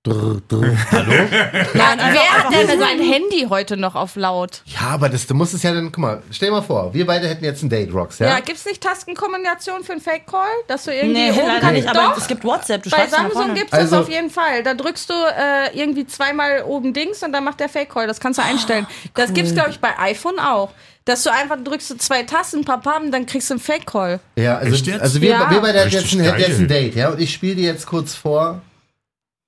[0.05, 0.77] Drr, drr.
[0.93, 1.13] Hallo?
[1.75, 4.63] Ja, wer hat denn sein Handy heute noch auf laut?
[4.65, 7.05] Ja, aber das, du musst es ja dann, guck mal, stell dir mal vor, wir
[7.05, 8.29] beide hätten jetzt ein Date, Rox, ja?
[8.29, 10.47] Ja, gibt's nicht Tastenkombination für einen Fake-Call?
[10.69, 11.89] Dass du irgendwie nee, oben leider kannst- nicht.
[11.89, 12.17] Aber Doch.
[12.17, 12.85] es gibt WhatsApp.
[12.85, 14.63] Du Bei Samsung gibt's Also- das auf jeden Fall.
[14.63, 18.07] Da drückst du äh, irgendwie zweimal oben Dings und dann macht der Fake-Call.
[18.07, 18.87] Das kannst du einstellen.
[19.15, 20.71] das gibt's, glaube ich, bei iPhone auch.
[21.09, 24.21] Dass du einfach drückst du zwei Tasten, papam, dann kriegst du einen Fake-Call.
[24.37, 25.51] Ja, also, also wir, Ja.
[25.51, 26.67] wir jetzt, ein, jetzt ein geil.
[26.67, 27.09] Date, ja?
[27.09, 28.61] Und ich spiele dir jetzt kurz vor,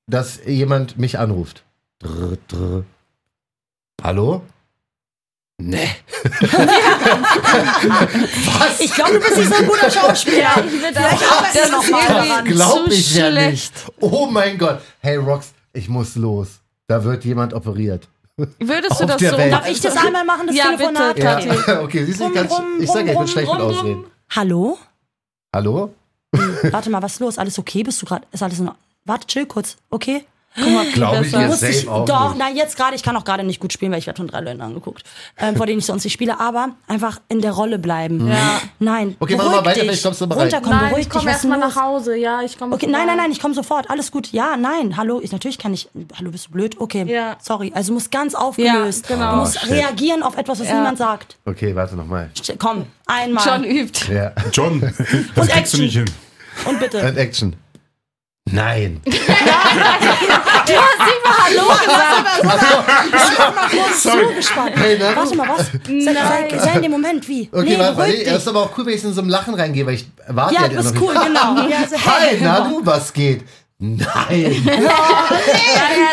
[0.07, 1.63] dass jemand mich anruft.
[1.99, 2.85] Drr, drr.
[4.03, 4.43] Hallo?
[5.59, 5.91] Nee.
[8.47, 8.81] Was?
[8.81, 10.55] Ich glaube, du bist nicht so ein guter Schauspieler.
[10.55, 12.45] Vielleicht arbeiten wir noch mal.
[12.45, 13.75] Glaub zu ich ja schlecht.
[13.75, 13.93] nicht.
[14.01, 14.81] Oh mein Gott.
[15.01, 16.61] Hey Rox, ich muss los.
[16.87, 18.09] Da wird jemand operiert.
[18.59, 19.53] Würdest du das so Welt.
[19.53, 21.15] Darf ich das einmal machen, das Ja, Telefonat?
[21.17, 21.27] bitte.
[21.67, 22.05] Ja, Okay.
[22.05, 24.05] siehst du, ich, Rum, rum, ich sag ja, ich bin rum, schlecht mit rum, Ausreden.
[24.31, 24.79] Hallo?
[25.55, 25.95] Hallo?
[26.71, 27.39] Warte mal, was ist los?
[27.39, 27.83] Alles okay?
[27.83, 28.27] Bist du gerade?
[28.33, 28.83] Ist alles in Ordnung?
[29.05, 29.77] Warte, chill kurz.
[29.91, 30.25] Okay?
[30.57, 32.39] Guck mal, Glaube ich muss ich, auch doch, nicht.
[32.39, 34.41] nein, jetzt gerade, ich kann auch gerade nicht gut spielen, weil ich werde von drei
[34.41, 35.05] Leuten angeguckt,
[35.39, 38.27] ähm, vor denen ich sonst nicht spiele, aber einfach in der Rolle bleiben.
[38.29, 38.61] Ja.
[38.81, 39.83] Nein, Okay, mach mal weiter, dich.
[39.85, 40.43] vielleicht kommst du bereit.
[40.53, 41.77] Runterkommen, Nein, beruhig ich komme erstmal nach?
[41.77, 42.17] Hause.
[42.17, 43.89] Ja, ich komme Okay, nein, nein, nein, ich komme sofort.
[43.91, 44.33] Alles gut.
[44.33, 45.89] Ja, nein, hallo, ich, natürlich kann ich.
[46.19, 46.81] Hallo, bist du blöd?
[46.81, 47.37] Okay, Ja.
[47.41, 47.71] sorry.
[47.73, 49.09] Also du musst ganz aufgelöst.
[49.09, 49.31] Ja, genau.
[49.33, 50.75] Du musst Oh, reagieren auf etwas, was Ja.
[50.75, 51.37] niemand sagt.
[51.45, 52.29] Okay, warte nochmal.
[52.59, 53.45] Komm, einmal.
[53.45, 54.13] Schon übt.
[54.13, 54.33] Ja.
[54.53, 54.81] John,
[55.37, 56.11] das kriegst du nicht hin.
[56.69, 56.99] Und bitte.
[57.07, 57.55] Und Action.
[58.53, 59.01] Nein.
[60.67, 62.11] Du hast mal Hallo gesagt.
[64.01, 64.73] Zugespannt.
[64.77, 65.67] Hey, na, Warte mal, was?
[66.63, 67.49] Sei, in dem Moment, wie?
[67.51, 68.25] Okay, nee, warte, dich.
[68.25, 70.55] Das ist aber auch cool, wenn ich in so einem Lachen reingehe, weil ich warte
[70.55, 71.69] Ja, ja du bist cool, genau.
[71.69, 73.43] Ja, so, Hi, hey, na du, was geht?
[73.83, 74.07] Nein.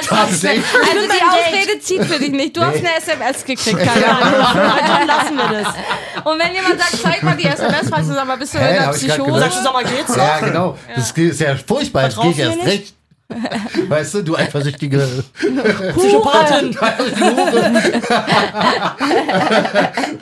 [0.08, 0.64] Tatsächlich.
[0.74, 2.56] Also bin die Ausrede zieht für dich nicht.
[2.56, 4.78] Du hast eine SMS gekriegt, keine Ja, Ahnung.
[4.88, 5.74] dann lassen wir das.
[6.24, 8.64] Und wenn jemand sagt, zeig mal die SMS, fragst du, sag mal, bist du in
[8.64, 9.40] der Psychose?
[9.42, 10.18] Sagst du, sag mal, geht's noch?
[10.18, 10.78] Ja, genau.
[10.96, 12.08] Das ist ja furchtbar.
[12.08, 12.94] Ich Vertraust du erst recht.
[13.90, 15.06] Weißt du, du eifersüchtige.
[15.36, 16.74] Psychopathin.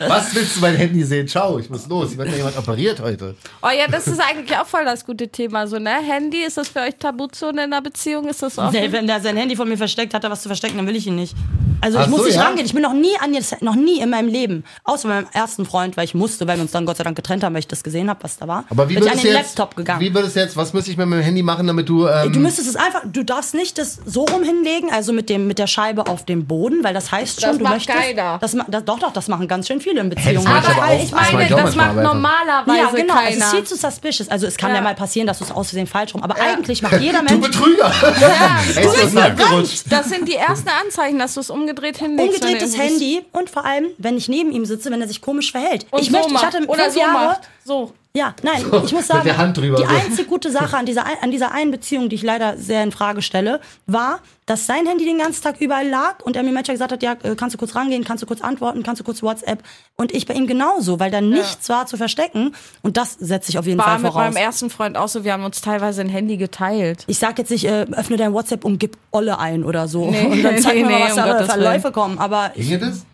[0.08, 1.28] Was willst du mein Handy sehen?
[1.28, 2.14] Ciao, ich muss los.
[2.14, 3.36] Ich wird ja jemand operiert heute.
[3.62, 5.68] Oh ja, das ist eigentlich auch voll das gute Thema.
[5.68, 6.02] So, ne?
[6.02, 8.28] Handy, ist das für euch Tabuzone in einer Beziehung?
[8.28, 8.74] Ist das offen?
[8.74, 10.96] Nee, wenn der sein Handy von mir versteckt, hat er was zu verstecken, dann will
[10.96, 11.36] ich ihn nicht.
[11.82, 12.44] Also ich Ach muss so, nicht ja?
[12.44, 12.66] rangehen.
[12.66, 15.98] Ich bin noch nie an jetzt noch nie in meinem Leben, außer meinem ersten Freund,
[15.98, 17.84] weil ich musste, weil wir uns dann Gott sei Dank getrennt haben, weil ich das
[17.84, 18.66] gesehen habe, was da war.
[18.70, 19.58] Aber wie bin ich an den du jetzt?
[19.58, 20.00] Laptop gegangen.
[20.02, 20.56] Wie würdest du jetzt?
[20.58, 22.08] Was müsste ich mit meinem Handy machen, damit du?
[22.08, 25.48] Ähm, Du müsstest es einfach, du darfst nicht das so rum hinlegen, also mit dem
[25.48, 27.98] mit der Scheibe auf dem Boden, weil das heißt schon, Das du macht möchtest.
[28.00, 28.38] keiner.
[28.40, 30.40] Das, das, doch, doch, das machen ganz schön viele in Beziehungen.
[30.42, 31.04] ich aber aber auch.
[31.04, 33.14] ich Das meine, das manchmal, macht normalerweise ja, genau.
[33.16, 33.46] Es keiner.
[33.46, 34.30] ist viel zu suspicious.
[34.30, 34.82] Also es kann ja, Ja.
[34.82, 36.24] mal passieren, dass du es aus Versehen falsch rum.
[36.24, 37.92] Aber eigentlich macht jeder du Mensch Betrüger!
[38.20, 42.44] ja, Ey, ist das das sind die ersten Anzeichen, dass du es umgedreht hinlegst.
[42.44, 45.86] umgedrehtes Handy und vor allem, wenn ich neben ihm sitze, wenn er sich komisch verhält.
[45.92, 46.46] Und ich so möchte, ich macht.
[46.46, 47.50] hatte Oder fünf so Jahre, macht.
[47.64, 47.94] So.
[48.16, 49.90] Ja, nein, ich muss mit sagen, drüber die so.
[49.90, 53.22] einzige gute Sache an dieser, an dieser einen Beziehung, die ich leider sehr in Frage
[53.22, 56.94] stelle, war, dass sein Handy den ganzen Tag überall lag und er mir manchmal gesagt
[56.94, 59.62] hat, ja, äh, kannst du kurz rangehen, kannst du kurz antworten, kannst du kurz WhatsApp
[59.98, 63.60] und ich bei ihm genauso, weil da nichts war zu verstecken und das setze ich
[63.60, 64.34] auf jeden War Fall mit voraus.
[64.34, 67.04] meinem ersten Freund auch so, wir haben uns teilweise ein Handy geteilt.
[67.08, 70.10] Ich sag jetzt nicht, äh, öffne dein WhatsApp und gib Olle ein oder so.
[70.10, 72.18] Nee, und dann zeig nee, mir mal, nee, was um da für Verläufe kommen.
[72.18, 73.06] Aber ich, das?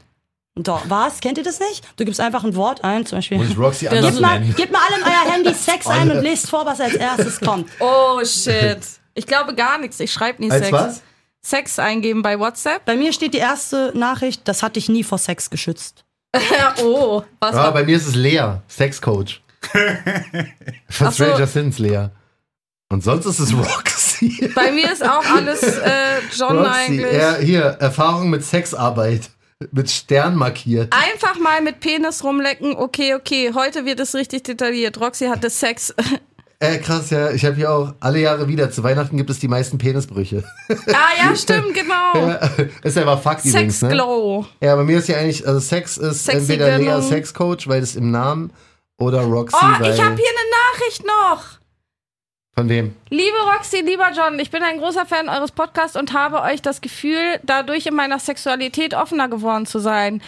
[0.56, 1.22] Doch, was?
[1.22, 1.84] Kennt ihr das nicht?
[1.98, 3.38] Du gibst einfach ein Wort ein, zum Beispiel.
[3.38, 6.50] Muss ich Roxy anders mal, gebt mal alle in euer Handy Sex ein und lest
[6.50, 7.70] vor, was als erstes kommt.
[7.80, 8.80] Oh shit.
[9.14, 10.00] Ich glaube gar nichts.
[10.00, 10.72] Ich schreibe nie Als Sex.
[10.72, 11.02] was?
[11.42, 12.86] Sex eingeben bei WhatsApp.
[12.86, 16.06] Bei mir steht die erste Nachricht, das hat dich nie vor Sex geschützt.
[16.84, 19.42] oh, was Ja, bei mir ist es Lea, Sexcoach.
[19.74, 21.12] Ach so.
[21.12, 22.08] Stranger Things, Lea.
[22.90, 24.52] Und sonst ist es Roxy.
[24.54, 27.14] Bei mir ist auch alles äh, John Roxy, eigentlich.
[27.14, 29.30] ja, hier, Erfahrung mit Sexarbeit.
[29.72, 30.94] Mit Stern markiert.
[30.94, 32.76] Einfach mal mit Penis rumlecken.
[32.76, 33.52] Okay, okay.
[33.54, 35.00] Heute wird es richtig detailliert.
[35.00, 35.94] Roxy hatte Sex.
[36.60, 37.32] Äh, krass, ja.
[37.32, 38.70] Ich habe hier auch alle Jahre wieder.
[38.70, 40.44] Zu Weihnachten gibt es die meisten Penisbrüche.
[40.70, 42.38] ah ja, stimmt, genau.
[42.84, 43.96] ist einfach Fakt übrigens, Sex ne?
[43.96, 44.46] Glow.
[44.62, 47.02] Ja, bei mir ist ja eigentlich, also Sex ist Sexy entweder Lea.
[47.02, 48.54] Sex Coach, weil es im Namen,
[49.00, 51.61] oder Roxy, Oh, ich habe hier eine Nachricht noch.
[52.54, 52.96] Von wem?
[53.10, 56.82] Liebe Roxy, lieber John, ich bin ein großer Fan eures Podcasts und habe euch das
[56.82, 60.22] Gefühl, dadurch in meiner Sexualität offener geworden zu sein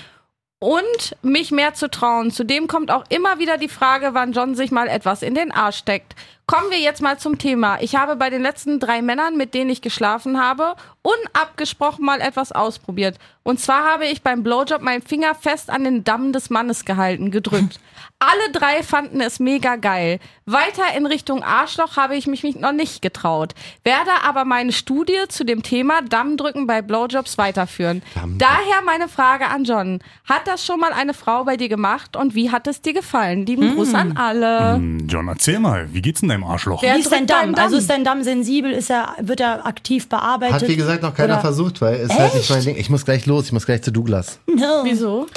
[0.59, 2.31] und mich mehr zu trauen.
[2.31, 5.77] Zudem kommt auch immer wieder die Frage, wann John sich mal etwas in den Arsch
[5.77, 6.15] steckt.
[6.45, 7.81] Kommen wir jetzt mal zum Thema.
[7.81, 12.51] Ich habe bei den letzten drei Männern, mit denen ich geschlafen habe, unabgesprochen mal etwas
[12.51, 13.17] ausprobiert.
[13.43, 17.31] Und zwar habe ich beim Blowjob meinen Finger fest an den Damm des Mannes gehalten,
[17.31, 17.79] gedrückt.
[18.19, 20.19] Alle drei fanden es mega geil.
[20.45, 23.53] Weiter in Richtung Arschloch habe ich mich noch nicht getraut.
[23.83, 28.01] Werde aber meine Studie zu dem Thema Dammdrücken bei Blowjobs weiterführen.
[28.37, 29.99] Daher meine Frage an John.
[30.23, 33.45] Hat das schon mal eine Frau bei dir gemacht und wie hat es dir gefallen?
[33.45, 34.75] Lieben Gruß an alle.
[34.75, 36.81] Hm, John, erzähl mal, wie geht's in deinem Arschloch?
[36.81, 37.53] Wie ist dein Damm?
[37.53, 37.63] Damm?
[37.63, 38.71] Also ist dein Damm sensibel?
[38.71, 40.55] Ist er, wird er aktiv bearbeitet?
[40.61, 42.75] Hat wie gesagt noch keiner Oder- versucht, weil es halt nicht mein Ding.
[42.77, 44.39] Ich muss gleich los, ich muss gleich zu Douglas.
[44.47, 44.81] No.
[44.83, 45.27] Wieso?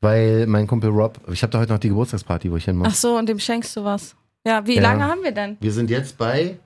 [0.00, 2.88] Weil mein Kumpel Rob, ich habe da heute noch die Geburtstagsparty, wo ich hin muss.
[2.90, 4.14] Ach so, und dem schenkst du was.
[4.46, 4.82] Ja, wie Ja.
[4.82, 5.56] lange haben wir denn?
[5.60, 6.56] Wir sind jetzt bei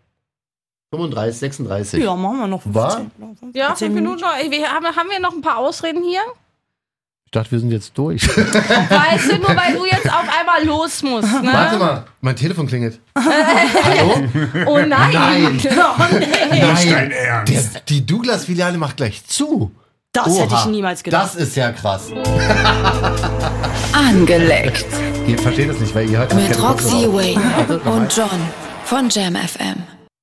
[0.95, 2.03] 35, 36.
[2.05, 2.61] Ja, machen wir noch.
[2.67, 2.91] War?
[3.19, 4.35] 15, Ja, 15 fünf Minuten noch.
[4.37, 6.21] Ey, Wir haben, haben wir noch ein paar Ausreden hier?
[7.33, 8.29] Ich dachte, wir sind jetzt durch.
[8.37, 11.51] Weißt du, nur weil du jetzt auf einmal los musst, ne?
[11.51, 13.01] Warte mal, mein Telefon klingelt.
[13.17, 14.23] Hallo?
[14.67, 15.13] Oh nein.
[15.15, 15.53] Nein.
[15.55, 16.89] Nicht Nein.
[16.91, 17.75] dein Ernst.
[17.75, 19.73] Der, die Douglas-Filiale macht gleich zu.
[20.13, 21.25] Das Oha, hätte ich niemals gedacht.
[21.25, 22.09] Das ist ja krass.
[23.95, 24.85] Angeleckt.
[25.27, 27.11] Ihr versteht das nicht, weil ihr hört Mit Roxy.
[27.11, 28.29] Wayne und John
[28.85, 29.83] von Jam FM.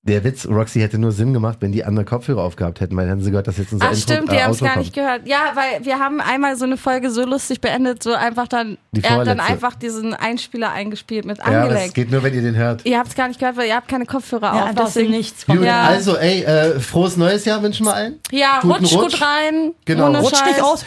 [0.10, 3.16] Der Witz, Roxy hätte nur Sinn gemacht, wenn die andere Kopfhörer aufgehabt hätten, weil dann
[3.16, 4.94] hätten sie gehört, dass jetzt unser Ach Intro, stimmt, äh, die haben es gar nicht
[4.94, 5.28] gehört.
[5.28, 9.04] Ja, weil wir haben einmal so eine Folge so lustig beendet, so einfach dann, Die
[9.04, 12.56] er hat dann einfach diesen Einspieler eingespielt mit Ja, das geht nur, wenn ihr den
[12.56, 12.86] hört.
[12.86, 14.76] ihr habt es gar nicht gehört, weil ihr habt keine Kopfhörer ja, auf.
[14.76, 15.46] deswegen- Nichts.
[15.46, 15.84] Gut, Ja.
[15.84, 18.16] also, ey, äh, frohes neues Jahr wünschen wir allen.
[18.32, 19.12] Ja, Guten rutsch, Rutsch.
[19.14, 19.72] gut rein.
[19.86, 20.08] Genau.
[20.08, 20.48] Ohne Rutscht Scheiß.
[20.48, 20.86] nicht aus.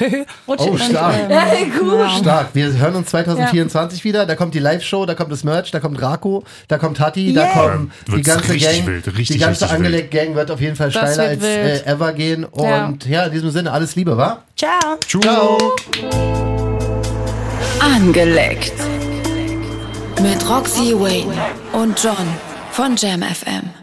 [0.48, 1.14] Rutsch Oh, stark.
[1.30, 1.44] Ja,
[1.78, 2.10] gut.
[2.18, 2.48] Stark.
[2.54, 4.26] Wir hören uns 2024 wieder.
[4.26, 7.42] Da kommt die Live-Show, da kommt das Merch, da kommt Rako, da kommt Hatti, da
[7.42, 7.52] Yeah.
[7.52, 8.86] kommen die ganze Gang.
[8.86, 12.44] wild, richtig, die ganze Angelegt-Gang wird auf jeden Fall Das steiler als äh, ever gehen.
[12.44, 13.24] Und ja.
[13.24, 14.42] in diesem Sinne, alles Liebe, wa?
[14.56, 14.98] Ciao.
[15.06, 15.58] Ciao.
[17.80, 18.72] Angeleckt.
[20.20, 21.34] Mit Roxy Wayne
[21.72, 22.28] und John
[22.70, 23.81] von Jam FM.